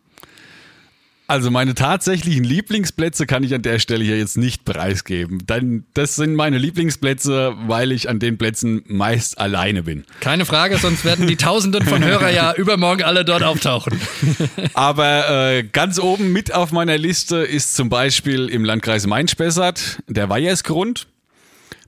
Also 1.31 1.51
meine 1.51 1.75
tatsächlichen 1.75 2.43
Lieblingsplätze 2.43 3.27
kann 3.27 3.43
ich 3.43 3.55
an 3.55 3.61
der 3.61 3.79
Stelle 3.81 4.03
hier 4.03 4.17
jetzt 4.17 4.39
nicht 4.39 4.65
preisgeben. 4.65 5.45
Denn 5.47 5.85
das 5.93 6.17
sind 6.17 6.35
meine 6.35 6.57
Lieblingsplätze, 6.57 7.55
weil 7.67 7.93
ich 7.93 8.09
an 8.09 8.19
den 8.19 8.39
Plätzen 8.39 8.83
meist 8.87 9.39
alleine 9.39 9.83
bin. 9.83 10.07
Keine 10.21 10.47
Frage, 10.47 10.79
sonst 10.79 11.05
werden 11.05 11.27
die 11.27 11.37
Tausenden 11.37 11.85
von 11.85 12.03
Hörer 12.03 12.31
ja 12.31 12.53
übermorgen 12.57 13.03
alle 13.03 13.27
dort 13.27 13.43
auftauchen. 13.43 14.01
Aber 14.73 15.51
äh, 15.51 15.65
ganz 15.65 15.99
oben 15.99 16.33
mit 16.33 16.55
auf 16.55 16.73
meiner 16.73 16.97
Liste 16.97 17.37
ist 17.37 17.77
zum 17.77 17.91
Beispiel 17.91 18.49
im 18.49 18.65
Landkreis 18.65 19.07
Main-Spessart 19.07 19.99
der 20.09 20.31
Weihersgrund 20.31 21.09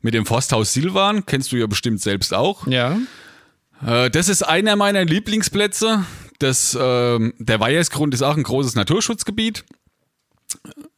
mit 0.02 0.12
dem 0.12 0.26
Forsthaus 0.26 0.74
Silvan. 0.74 1.24
Kennst 1.24 1.50
du 1.52 1.56
ja 1.56 1.66
bestimmt 1.66 2.02
selbst 2.02 2.34
auch. 2.34 2.66
Ja. 2.66 2.98
Äh, 3.86 4.10
das 4.10 4.28
ist 4.28 4.42
einer 4.42 4.76
meiner 4.76 5.06
Lieblingsplätze. 5.06 6.04
Das, 6.40 6.76
ähm, 6.80 7.34
der 7.38 7.60
Weihersgrund 7.60 8.14
ist 8.14 8.22
auch 8.22 8.36
ein 8.36 8.42
großes 8.42 8.74
Naturschutzgebiet 8.74 9.64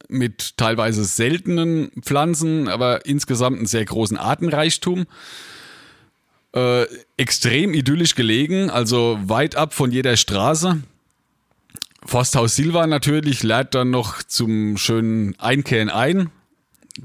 mit 0.07 0.57
teilweise 0.57 1.03
seltenen 1.03 1.91
Pflanzen, 2.01 2.69
aber 2.69 3.05
insgesamt 3.05 3.57
einen 3.57 3.65
sehr 3.65 3.83
großen 3.83 4.17
Artenreichtum. 4.17 5.05
Äh, 6.55 6.85
extrem 7.17 7.73
idyllisch 7.73 8.15
gelegen, 8.15 8.69
also 8.69 9.19
weit 9.23 9.55
ab 9.55 9.73
von 9.73 9.91
jeder 9.91 10.15
Straße. 10.15 10.81
Forsthaus 12.05 12.55
Silva 12.55 12.87
natürlich 12.87 13.43
lädt 13.43 13.75
dann 13.75 13.89
noch 13.89 14.23
zum 14.23 14.77
schönen 14.77 15.37
Einkehren 15.39 15.89
ein. 15.89 16.29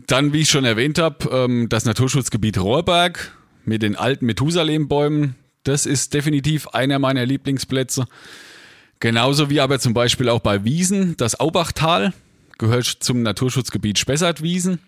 Dann, 0.07 0.33
wie 0.33 0.43
ich 0.43 0.51
schon 0.51 0.65
erwähnt 0.65 0.99
habe, 0.99 1.29
ähm, 1.33 1.69
das 1.69 1.87
Naturschutzgebiet 1.87 2.59
Rohrberg 2.59 3.37
mit 3.65 3.83
den 3.83 3.97
alten 3.97 4.27
Methusalem-Bäumen, 4.27 5.35
das 5.69 5.87
ist 5.87 6.15
definitiv 6.15 6.69
einer 6.69 6.99
meiner 6.99 7.27
Lieblingsplätze. 7.27 8.07
Genauso 9.01 9.51
wie 9.51 9.61
aber 9.61 9.79
zum 9.79 9.95
Beispiel 9.95 10.29
auch 10.29 10.41
bei 10.41 10.65
Wiesen, 10.65 11.17
das 11.17 11.39
Aubachtal 11.39 12.13
gehört 12.59 12.87
zum 12.87 13.23
Naturschutzgebiet 13.23 13.99
Spessartwiesen. 13.99 14.81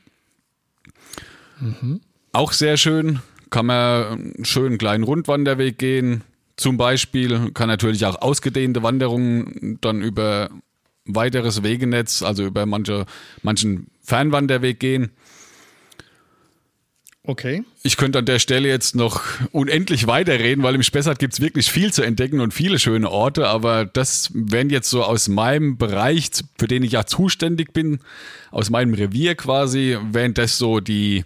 Mhm. 1.60 2.00
Auch 2.32 2.52
sehr 2.52 2.76
schön. 2.76 3.20
Kann 3.50 3.66
man 3.66 4.04
einen 4.06 4.44
schönen 4.44 4.78
kleinen 4.78 5.04
Rundwanderweg 5.04 5.78
gehen. 5.78 6.22
Zum 6.56 6.76
Beispiel 6.76 7.50
kann 7.52 7.68
natürlich 7.68 8.04
auch 8.06 8.20
ausgedehnte 8.20 8.82
Wanderungen 8.82 9.78
dann 9.80 10.02
über 10.02 10.50
weiteres 11.04 11.62
Wegenetz, 11.62 12.22
also 12.22 12.44
über 12.44 12.66
manche, 12.66 13.06
manchen 13.42 13.88
Fernwanderweg 14.02 14.78
gehen. 14.80 15.10
Okay. 17.30 17.62
Ich 17.84 17.96
könnte 17.96 18.18
an 18.18 18.24
der 18.24 18.40
Stelle 18.40 18.68
jetzt 18.68 18.96
noch 18.96 19.22
unendlich 19.52 20.08
weiterreden, 20.08 20.64
weil 20.64 20.74
im 20.74 20.82
Spessart 20.82 21.20
gibt 21.20 21.34
es 21.34 21.40
wirklich 21.40 21.70
viel 21.70 21.92
zu 21.92 22.02
entdecken 22.02 22.40
und 22.40 22.52
viele 22.52 22.80
schöne 22.80 23.08
Orte, 23.08 23.46
aber 23.46 23.84
das 23.84 24.32
wären 24.34 24.68
jetzt 24.68 24.90
so 24.90 25.04
aus 25.04 25.28
meinem 25.28 25.78
Bereich, 25.78 26.30
für 26.58 26.66
den 26.66 26.82
ich 26.82 26.90
ja 26.90 27.06
zuständig 27.06 27.72
bin, 27.72 28.00
aus 28.50 28.68
meinem 28.68 28.94
Revier 28.94 29.36
quasi, 29.36 29.96
wären 30.10 30.34
das 30.34 30.58
so 30.58 30.80
die, 30.80 31.24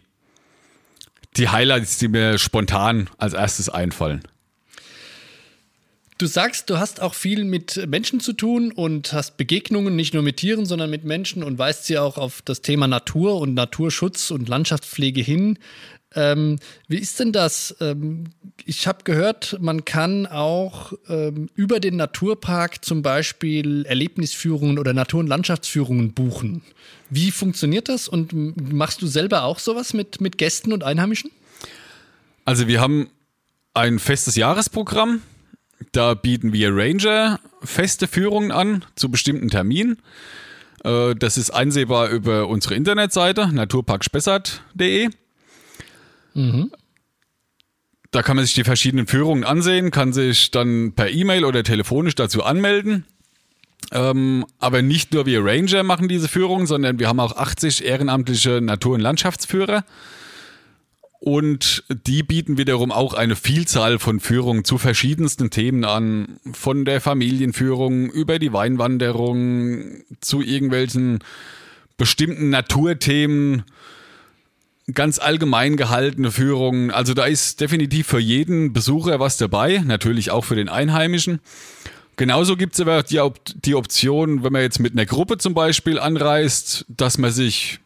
die 1.39 1.49
Highlights, 1.49 1.97
die 1.97 2.09
mir 2.09 2.37
spontan 2.37 3.09
als 3.17 3.33
erstes 3.33 3.71
einfallen. 3.71 4.21
Du 6.17 6.27
sagst, 6.27 6.71
du 6.71 6.79
hast 6.79 7.03
auch 7.03 7.13
viel 7.13 7.45
mit 7.45 7.89
Menschen 7.89 8.21
zu 8.21 8.35
tun 8.35 8.71
und 8.71 9.13
hast 9.13 9.37
Begegnungen 9.37 9.97
nicht 9.97 10.15
nur 10.15 10.23
mit 10.23 10.37
Tieren, 10.37 10.65
sondern 10.65 10.89
mit 10.89 11.03
Menschen 11.05 11.43
und 11.43 11.59
weist 11.59 11.87
sie 11.87 11.99
auch 11.99 12.19
auf 12.19 12.41
das 12.43 12.63
Thema 12.63 12.87
Natur 12.87 13.41
und 13.41 13.55
Naturschutz 13.55 14.31
und 14.31 14.49
Landschaftspflege 14.49 15.21
hin. 15.21 15.59
Ähm, 16.15 16.59
wie 16.89 16.99
ist 16.99 17.21
denn 17.21 17.33
das? 17.33 17.77
Ähm, 17.81 18.25
ich 18.65 18.87
habe 18.87 19.05
gehört, 19.05 19.59
man 19.61 19.85
kann 19.85 20.27
auch 20.27 20.93
ähm, 21.09 21.49
über 21.55 21.81
den 21.81 21.97
Naturpark 21.97 22.85
zum 22.85 23.03
Beispiel 23.03 23.85
Erlebnisführungen 23.87 24.79
oder 24.79 24.93
Natur- 24.93 25.21
und 25.21 25.27
Landschaftsführungen 25.27 26.13
buchen. 26.13 26.63
Wie 27.11 27.31
funktioniert 27.31 27.89
das 27.89 28.09
und 28.09 28.73
machst 28.73 29.03
du 29.03 29.07
selber 29.07 29.45
auch 29.45 29.59
sowas 29.59 29.93
mit, 29.93 30.21
mit 30.21 30.39
Gästen 30.39 30.73
und 30.73 30.85
Einheimischen? 30.85 31.31
Also 32.45 32.69
wir 32.69 32.81
haben 32.81 33.09
ein 33.75 33.99
festes 33.99 34.37
Jahresprogramm 34.37 35.23
da 35.93 36.15
bieten 36.15 36.53
wir 36.53 36.71
Ranger 36.75 37.41
feste 37.63 38.07
Führungen 38.07 38.51
an 38.51 38.85
zu 38.97 39.11
bestimmten 39.11 39.49
Terminen. 39.49 39.99
Äh, 40.85 41.15
das 41.15 41.37
ist 41.37 41.51
einsehbar 41.51 42.09
über 42.09 42.49
unsere 42.49 42.75
Internetseite 42.75 43.49
naturparkspessart.de. 43.53 45.11
Mhm. 46.35 46.71
Da 48.11 48.23
kann 48.23 48.37
man 48.37 48.45
sich 48.45 48.55
die 48.55 48.65
verschiedenen 48.65 49.07
Führungen 49.07 49.43
ansehen, 49.43 49.91
kann 49.91 50.13
sich 50.13 50.51
dann 50.53 50.93
per 50.93 51.11
E-Mail 51.11 51.45
oder 51.45 51.65
telefonisch 51.65 52.15
dazu 52.15 52.45
anmelden. 52.45 53.05
Ähm, 53.91 54.47
aber 54.59 54.83
nicht 54.83 55.13
nur 55.13 55.27
wir 55.27 55.45
Ranger 55.45 55.83
machen 55.83 56.09
diese 56.09 56.29
Führungen, 56.29 56.67
sondern 56.67 56.99
wir 56.99 57.09
haben 57.09 57.21
auch 57.21 57.37
80 57.37 57.85
ehrenamtliche 57.85 58.61
Natur- 58.61 58.95
und 58.95 59.01
Landschaftsführer. 59.01 59.85
Und 61.21 61.85
die 61.89 62.23
bieten 62.23 62.59
wiederum 62.59 62.93
auch 62.93 63.15
eine 63.15 63.35
Vielzahl 63.35 63.99
von 63.99 64.21
Führungen 64.21 64.65
zu 64.65 64.77
verschiedensten 64.77 65.49
Themen 65.51 65.85
an. 65.85 66.39
Von 66.53 66.85
der 66.85 67.01
Familienführung 67.01 68.11
über 68.11 68.39
die 68.39 68.53
Weinwanderung 68.53 70.03
zu 70.21 70.43
irgendwelchen 70.43 71.21
bestimmten 71.97 72.51
Naturthemen, 72.51 73.63
ganz 74.93 75.19
allgemein 75.19 75.77
gehaltene 75.77 76.31
Führungen. 76.31 76.91
Also 76.91 77.15
da 77.15 77.25
ist 77.25 77.61
definitiv 77.61 78.07
für 78.07 78.19
jeden 78.19 78.73
Besucher 78.73 79.19
was 79.21 79.37
dabei, 79.37 79.83
natürlich 79.85 80.31
auch 80.31 80.45
für 80.45 80.57
den 80.57 80.69
Einheimischen. 80.69 81.41
Genauso 82.17 82.57
gibt 82.57 82.75
es 82.75 82.81
aber 82.81 83.03
die, 83.03 83.21
die 83.65 83.75
Option, 83.75 84.45
wenn 84.45 84.53
man 84.53 84.63
jetzt 84.63 84.79
mit 84.79 84.93
einer 84.93 85.07
Gruppe 85.07 85.39
zum 85.39 85.55
Beispiel 85.55 85.99
anreist, 85.99 86.85
dass 86.89 87.19
man 87.19 87.33
sich 87.33 87.81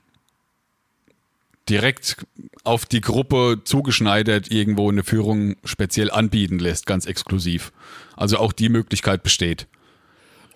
direkt 1.69 2.17
auf 2.65 2.87
die 2.87 3.01
Gruppe 3.01 3.61
zugeschneidert 3.65 4.51
irgendwo 4.51 4.91
eine 4.91 5.05
Führung 5.05 5.57
speziell 5.65 6.11
anbieten 6.11 6.59
lässt, 6.59 6.87
ganz 6.87 7.07
exklusiv. 7.07 7.73
Also 8.17 8.39
auch 8.39 8.53
die 8.53 8.69
Möglichkeit 8.69 9.23
besteht. 9.23 9.67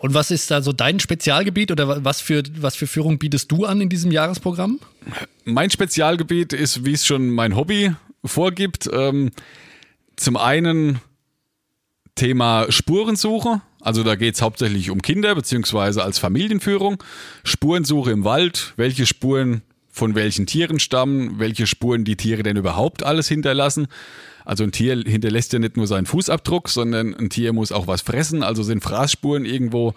Und 0.02 0.14
was 0.14 0.32
ist 0.32 0.50
da 0.50 0.62
so 0.62 0.72
dein 0.72 0.98
Spezialgebiet 0.98 1.70
oder 1.70 2.04
was 2.04 2.20
für, 2.20 2.42
was 2.56 2.74
für 2.74 2.88
Führung 2.88 3.20
bietest 3.20 3.52
du 3.52 3.66
an 3.66 3.80
in 3.80 3.88
diesem 3.88 4.10
Jahresprogramm? 4.10 4.80
Mein 5.44 5.70
Spezialgebiet 5.70 6.52
ist, 6.52 6.84
wie 6.84 6.94
es 6.94 7.06
schon 7.06 7.30
mein 7.30 7.54
Hobby 7.54 7.92
vorgibt, 8.24 8.90
ähm, 8.92 9.30
zum 10.16 10.36
einen 10.36 11.00
Thema 12.16 12.66
Spurensuche. 12.68 13.60
Also 13.80 14.02
da 14.02 14.16
geht 14.16 14.34
es 14.34 14.42
hauptsächlich 14.42 14.90
um 14.90 15.02
Kinder 15.02 15.36
beziehungsweise 15.36 16.02
als 16.02 16.18
Familienführung. 16.18 17.00
Spurensuche 17.44 18.10
im 18.10 18.24
Wald. 18.24 18.72
Welche 18.74 19.06
Spuren 19.06 19.62
von 19.88 20.16
welchen 20.16 20.46
Tieren 20.46 20.80
stammen, 20.80 21.38
welche 21.38 21.68
Spuren 21.68 22.04
die 22.04 22.16
Tiere 22.16 22.42
denn 22.42 22.56
überhaupt 22.56 23.04
alles 23.04 23.28
hinterlassen. 23.28 23.86
Also 24.44 24.64
ein 24.64 24.72
Tier 24.72 24.96
hinterlässt 25.06 25.52
ja 25.52 25.58
nicht 25.58 25.76
nur 25.76 25.86
seinen 25.86 26.06
Fußabdruck, 26.06 26.68
sondern 26.68 27.14
ein 27.14 27.30
Tier 27.30 27.52
muss 27.52 27.72
auch 27.72 27.86
was 27.86 28.02
fressen, 28.02 28.42
also 28.42 28.62
sind 28.62 28.82
Fraßspuren 28.82 29.44
irgendwo 29.44 29.94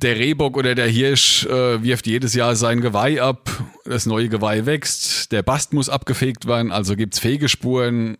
Der 0.00 0.16
Rehbock 0.16 0.56
oder 0.56 0.74
der 0.74 0.88
Hirsch 0.88 1.44
äh, 1.44 1.82
wirft 1.82 2.06
jedes 2.06 2.32
Jahr 2.32 2.56
sein 2.56 2.80
Geweih 2.80 3.20
ab, 3.20 3.50
das 3.84 4.06
neue 4.06 4.30
Geweih 4.30 4.64
wächst, 4.64 5.30
der 5.30 5.42
Bast 5.42 5.74
muss 5.74 5.90
abgefegt 5.90 6.46
werden, 6.46 6.72
also 6.72 6.96
gibt 6.96 7.14
es 7.14 7.20
Fegespuren. 7.20 8.16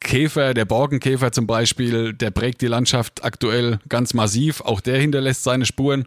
Käfer, 0.00 0.52
der 0.52 0.66
Borkenkäfer 0.66 1.32
zum 1.32 1.46
Beispiel, 1.46 2.12
der 2.12 2.30
prägt 2.30 2.60
die 2.60 2.66
Landschaft 2.66 3.24
aktuell 3.24 3.78
ganz 3.88 4.12
massiv, 4.12 4.60
auch 4.60 4.80
der 4.80 4.98
hinterlässt 4.98 5.42
seine 5.42 5.64
Spuren. 5.64 6.06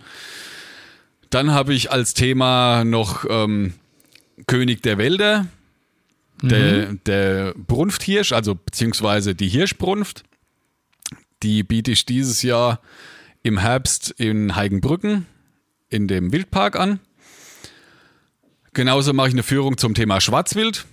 Dann 1.30 1.52
habe 1.52 1.74
ich 1.74 1.92
als 1.92 2.14
Thema 2.14 2.84
noch 2.84 3.26
ähm, 3.28 3.74
König 4.46 4.84
der 4.84 5.00
Wälder, 5.00 5.38
der, 5.38 5.48
mhm. 6.44 7.00
der 7.06 7.54
Brunfthirsch, 7.56 8.32
also 8.32 8.56
beziehungsweise 8.56 9.36
die 9.36 9.48
Hirschbrunft. 9.48 10.24
Die 11.42 11.64
biete 11.64 11.92
ich 11.92 12.06
dieses 12.06 12.42
Jahr 12.42 12.82
im 13.42 13.58
Herbst 13.58 14.12
in 14.18 14.56
Heigenbrücken 14.56 15.26
in 15.90 16.08
dem 16.08 16.32
Wildpark 16.32 16.76
an. 16.76 17.00
Genauso 18.74 19.14
mache 19.14 19.28
ich 19.28 19.34
eine 19.34 19.44
Führung 19.44 19.78
zum 19.78 19.94
Thema 19.94 20.20
Schwarzwild. 20.20 20.86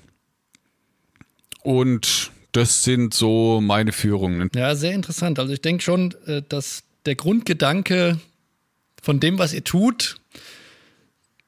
Und 1.62 2.30
das 2.52 2.82
sind 2.82 3.14
so 3.14 3.60
meine 3.60 3.92
Führungen. 3.92 4.50
Ja, 4.54 4.74
sehr 4.74 4.92
interessant. 4.92 5.38
Also 5.38 5.52
ich 5.52 5.62
denke 5.62 5.82
schon, 5.82 6.14
äh, 6.26 6.42
dass 6.48 6.82
der 7.06 7.14
Grundgedanke 7.14 8.18
von 9.02 9.20
dem, 9.20 9.38
was 9.38 9.54
ihr 9.54 9.64
tut, 9.64 10.19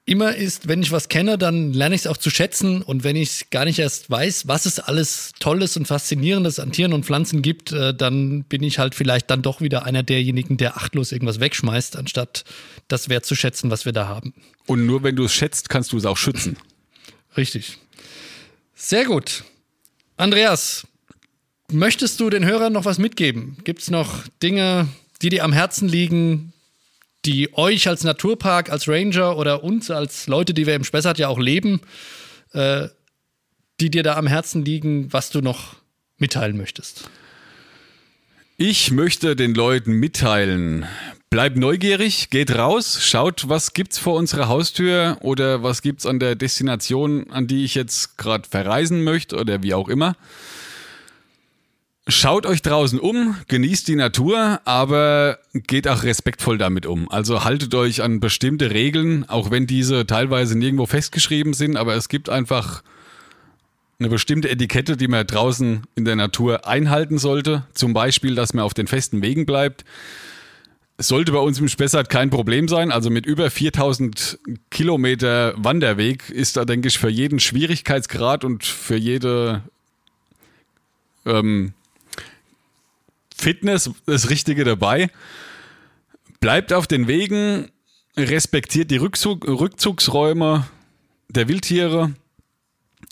immer 0.05 0.35
ist, 0.35 0.67
wenn 0.69 0.83
ich 0.83 0.91
was 0.91 1.09
kenne, 1.09 1.39
dann 1.39 1.73
lerne 1.73 1.95
ich 1.95 2.03
es 2.03 2.07
auch 2.07 2.17
zu 2.17 2.31
schätzen. 2.31 2.83
Und 2.83 3.05
wenn 3.05 3.17
ich 3.17 3.51
gar 3.51 3.65
nicht 3.65 3.79
erst 3.79 4.11
weiß, 4.11 4.49
was 4.49 4.67
es 4.67 4.81
alles 4.81 5.33
Tolles 5.39 5.77
und 5.77 5.87
Faszinierendes 5.87 6.59
an 6.59 6.73
Tieren 6.73 6.93
und 6.93 7.05
Pflanzen 7.05 7.43
gibt, 7.43 7.73
äh, 7.73 7.95
dann 7.95 8.45
bin 8.45 8.63
ich 8.63 8.79
halt 8.79 8.95
vielleicht 8.95 9.31
dann 9.31 9.43
doch 9.43 9.61
wieder 9.61 9.85
einer 9.85 10.03
derjenigen, 10.03 10.57
der 10.57 10.77
achtlos 10.77 11.13
irgendwas 11.13 11.41
wegschmeißt, 11.41 11.97
anstatt 11.97 12.45
das 12.89 13.09
wertzuschätzen, 13.09 13.71
was 13.71 13.85
wir 13.85 13.93
da 13.93 14.09
haben. 14.09 14.35
Und 14.67 14.87
nur 14.87 15.03
wenn 15.03 15.17
du 15.17 15.25
es 15.25 15.35
schätzt, 15.35 15.69
kannst 15.69 15.93
du 15.93 15.99
es 15.99 16.05
auch 16.05 16.17
schützen. 16.17 16.57
Richtig. 17.37 17.79
Sehr 18.75 19.05
gut. 19.05 19.45
Andreas, 20.17 20.87
möchtest 21.71 22.19
du 22.21 22.29
den 22.29 22.45
Hörern 22.45 22.73
noch 22.73 22.85
was 22.85 22.99
mitgeben? 22.99 23.57
Gibt 23.65 23.83
es 23.83 23.91
noch 23.91 24.27
Dinge, 24.43 24.89
die 25.23 25.29
dir 25.29 25.45
am 25.45 25.53
Herzen 25.53 25.89
liegen, 25.89 26.52
die 27.25 27.55
euch 27.55 27.89
als 27.89 28.05
Naturpark, 28.05 28.71
als 28.71 28.89
Ranger 28.89 29.37
oder 29.37 29.63
uns 29.63 29.91
als 29.91 30.27
Leute, 30.27 30.55
die 30.55 30.67
wir 30.67 30.75
im 30.75 30.85
Spessart 30.85 31.19
ja 31.19 31.29
auch 31.29 31.39
leben, 31.39 31.81
äh, 32.53 32.89
die 33.81 33.91
dir 33.91 34.03
da 34.03 34.17
am 34.17 34.27
Herzen 34.27 34.65
liegen, 34.65 35.13
was 35.13 35.31
du 35.31 35.41
noch 35.41 35.77
mitteilen 36.19 36.57
möchtest? 36.57 37.09
Ich 38.57 38.91
möchte 38.91 39.35
den 39.35 39.55
Leuten 39.55 39.95
mitteilen, 39.95 40.87
bleibt 41.31 41.57
neugierig, 41.57 42.31
geht 42.31 42.55
raus, 42.55 42.99
schaut, 43.03 43.49
was 43.49 43.73
gibt's 43.73 43.99
vor 43.99 44.15
unserer 44.15 44.49
Haustür 44.49 45.17
oder 45.21 45.63
was 45.63 45.83
gibt's 45.83 46.07
an 46.07 46.21
der 46.21 46.37
Destination, 46.37 47.31
an 47.31 47.47
die 47.47 47.65
ich 47.65 47.75
jetzt 47.75 48.19
gerade 48.19 48.49
verreisen 48.49 49.03
möchte 49.03 49.37
oder 49.37 49.63
wie 49.63 49.75
auch 49.75 49.89
immer. 49.89 50.17
Schaut 52.09 52.47
euch 52.47 52.63
draußen 52.63 52.99
um, 52.99 53.37
genießt 53.47 53.87
die 53.87 53.95
Natur, 53.95 54.61
aber 54.65 55.39
geht 55.53 55.87
auch 55.87 56.03
respektvoll 56.03 56.59
damit 56.59 56.85
um. 56.85 57.09
Also 57.09 57.45
haltet 57.45 57.73
euch 57.77 58.03
an 58.03 58.19
bestimmte 58.19 58.73
Regeln, 58.73 59.29
auch 59.29 59.53
wenn 59.53 59.69
diese 59.69 60.05
teilweise 60.05 60.59
nirgendwo 60.59 60.87
festgeschrieben 60.87 61.55
sind, 61.55 61.77
aber 61.77 61.95
es 61.95 62.09
gibt 62.09 62.29
einfach 62.29 62.83
eine 64.01 64.09
bestimmte 64.09 64.51
Etikette, 64.51 64.97
die 64.97 65.07
man 65.07 65.25
draußen 65.25 65.85
in 65.95 66.05
der 66.05 66.17
Natur 66.17 66.67
einhalten 66.67 67.19
sollte. 67.19 67.67
Zum 67.73 67.93
Beispiel, 67.93 68.35
dass 68.35 68.53
man 68.53 68.65
auf 68.65 68.75
den 68.75 68.89
festen 68.89 69.23
Wegen 69.23 69.47
bleibt. 69.47 69.85
Es 70.97 71.07
sollte 71.07 71.31
bei 71.31 71.39
uns 71.39 71.61
im 71.61 71.69
Spessart 71.69 72.11
kein 72.11 72.31
Problem 72.31 72.67
sein. 72.67 72.91
Also 72.91 73.11
mit 73.11 73.27
über 73.27 73.49
4000 73.49 74.41
Kilometer 74.71 75.55
Wanderweg 75.57 76.31
ist 76.31 76.57
da, 76.57 76.65
denke 76.65 76.89
ich, 76.89 76.99
für 76.99 77.09
jeden 77.09 77.39
Schwierigkeitsgrad 77.39 78.45
und 78.45 78.65
für 78.65 78.97
jede 78.97 79.63
ähm, 81.25 81.75
Fitness 83.43 83.91
das 84.07 84.31
Richtige 84.31 84.65
dabei. 84.65 85.11
Bleibt 86.41 86.73
auf 86.73 86.87
den 86.87 87.09
Wegen, 87.09 87.71
respektiert 88.17 88.91
die 88.91 88.97
Rückzug, 88.97 89.47
Rückzugsräume 89.47 90.67
der 91.29 91.49
Wildtiere. 91.49 92.15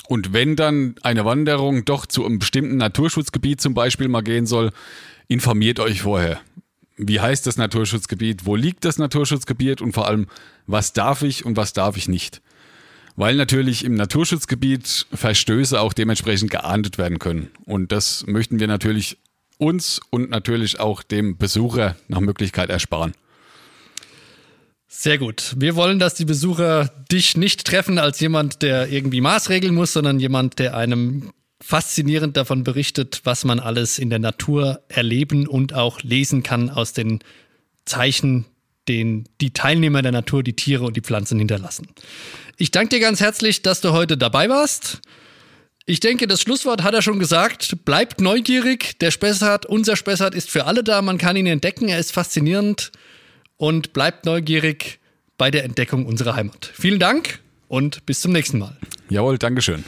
Und 0.09 0.33
wenn 0.33 0.57
dann 0.57 0.95
eine 1.03 1.25
Wanderung 1.25 1.85
doch 1.85 2.07
zu 2.07 2.25
einem 2.25 2.39
bestimmten 2.39 2.77
Naturschutzgebiet 2.77 3.61
zum 3.61 3.75
Beispiel 3.75 4.09
mal 4.09 4.23
gehen 4.23 4.47
soll, 4.47 4.71
informiert 5.29 5.81
euch 5.81 6.03
vorher. 6.03 6.41
Wie 6.97 7.21
heißt 7.21 7.47
das 7.47 7.57
Naturschutzgebiet? 7.57 8.47
Wo 8.47 8.57
liegt 8.57 8.85
das 8.85 8.99
Naturschutzgebiet? 8.99 9.81
Und 9.81 9.93
vor 9.93 10.07
allem, 10.07 10.27
was 10.67 10.93
darf 10.93 11.23
ich 11.23 11.45
und 11.45 11.57
was 11.57 11.73
darf 11.73 11.97
ich 11.97 12.09
nicht? 12.09 12.43
Weil 13.17 13.37
natürlich 13.37 13.85
im 13.85 13.95
Naturschutzgebiet 13.95 15.07
Verstöße 15.13 15.81
auch 15.81 15.93
dementsprechend 15.93 16.51
geahndet 16.51 16.99
werden 16.99 17.19
können. 17.19 17.51
Und 17.65 17.91
das 17.91 18.27
möchten 18.27 18.61
wir 18.61 18.67
natürlich 18.67 19.19
uns 19.61 20.01
und 20.11 20.31
natürlich 20.31 20.81
auch 20.81 21.03
dem 21.03 21.37
Besucher 21.37 21.97
nach 22.09 22.21
Möglichkeit 22.21 22.71
ersparen. 22.71 23.15
Sehr 24.89 25.19
gut. 25.19 25.55
Wir 25.57 25.77
wollen, 25.77 25.99
dass 25.99 26.15
die 26.15 26.25
Besucher 26.25 26.91
dich 27.13 27.37
nicht 27.37 27.65
treffen 27.65 27.99
als 27.99 28.19
jemand, 28.21 28.63
der 28.63 28.89
irgendwie 28.89 29.21
maßregeln 29.21 29.75
muss, 29.75 29.93
sondern 29.93 30.19
jemand, 30.19 30.59
der 30.59 30.77
einem 30.77 31.33
faszinierend 31.61 32.37
davon 32.37 32.65
berichtet, 32.65 33.21
was 33.25 33.45
man 33.45 33.61
alles 33.61 33.99
in 33.99 34.11
der 34.11 34.19
Natur 34.19 34.83
erleben 34.89 35.47
und 35.47 35.75
auch 35.75 36.03
lesen 36.03 36.43
kann 36.43 36.71
aus 36.71 36.93
den 36.93 37.21
Zeichen, 37.85 38.47
den 38.89 39.29
die 39.41 39.53
Teilnehmer 39.53 40.03
der 40.03 40.13
Natur, 40.13 40.43
die 40.43 40.55
Tiere 40.55 40.85
und 40.85 40.97
die 40.97 41.03
Pflanzen 41.03 41.39
hinterlassen. 41.39 41.89
Ich 42.57 42.71
danke 42.71 42.97
dir 42.97 43.01
ganz 43.01 43.21
herzlich, 43.21 43.63
dass 43.63 43.81
du 43.81 43.93
heute 43.93 44.19
dabei 44.19 44.49
warst. 44.49 45.01
Ich 45.91 45.99
denke, 45.99 46.29
das 46.29 46.41
Schlusswort 46.41 46.85
hat 46.85 46.95
er 46.95 47.03
schon 47.03 47.19
gesagt. 47.19 47.85
Bleibt 47.85 48.21
neugierig. 48.21 48.97
Der 49.01 49.11
Spessart, 49.11 49.67
unser 49.67 49.97
Spessart 49.97 50.37
ist 50.37 50.49
für 50.49 50.67
alle 50.67 50.85
da. 50.85 51.03
Man 51.03 51.19
kann 51.19 51.35
ihn 51.35 51.49
entdecken. 51.49 51.89
Er 51.89 51.99
ist 51.99 52.13
faszinierend. 52.13 52.93
Und 53.57 53.93
bleibt 53.93 54.25
neugierig 54.25 55.01
bei 55.37 55.51
der 55.51 55.65
Entdeckung 55.65 56.07
unserer 56.07 56.37
Heimat. 56.37 56.71
Vielen 56.75 57.01
Dank 57.01 57.41
und 57.67 58.07
bis 58.07 58.21
zum 58.21 58.31
nächsten 58.31 58.61
Mal. 58.61 58.77
Jawohl, 59.09 59.37
Dankeschön. 59.37 59.85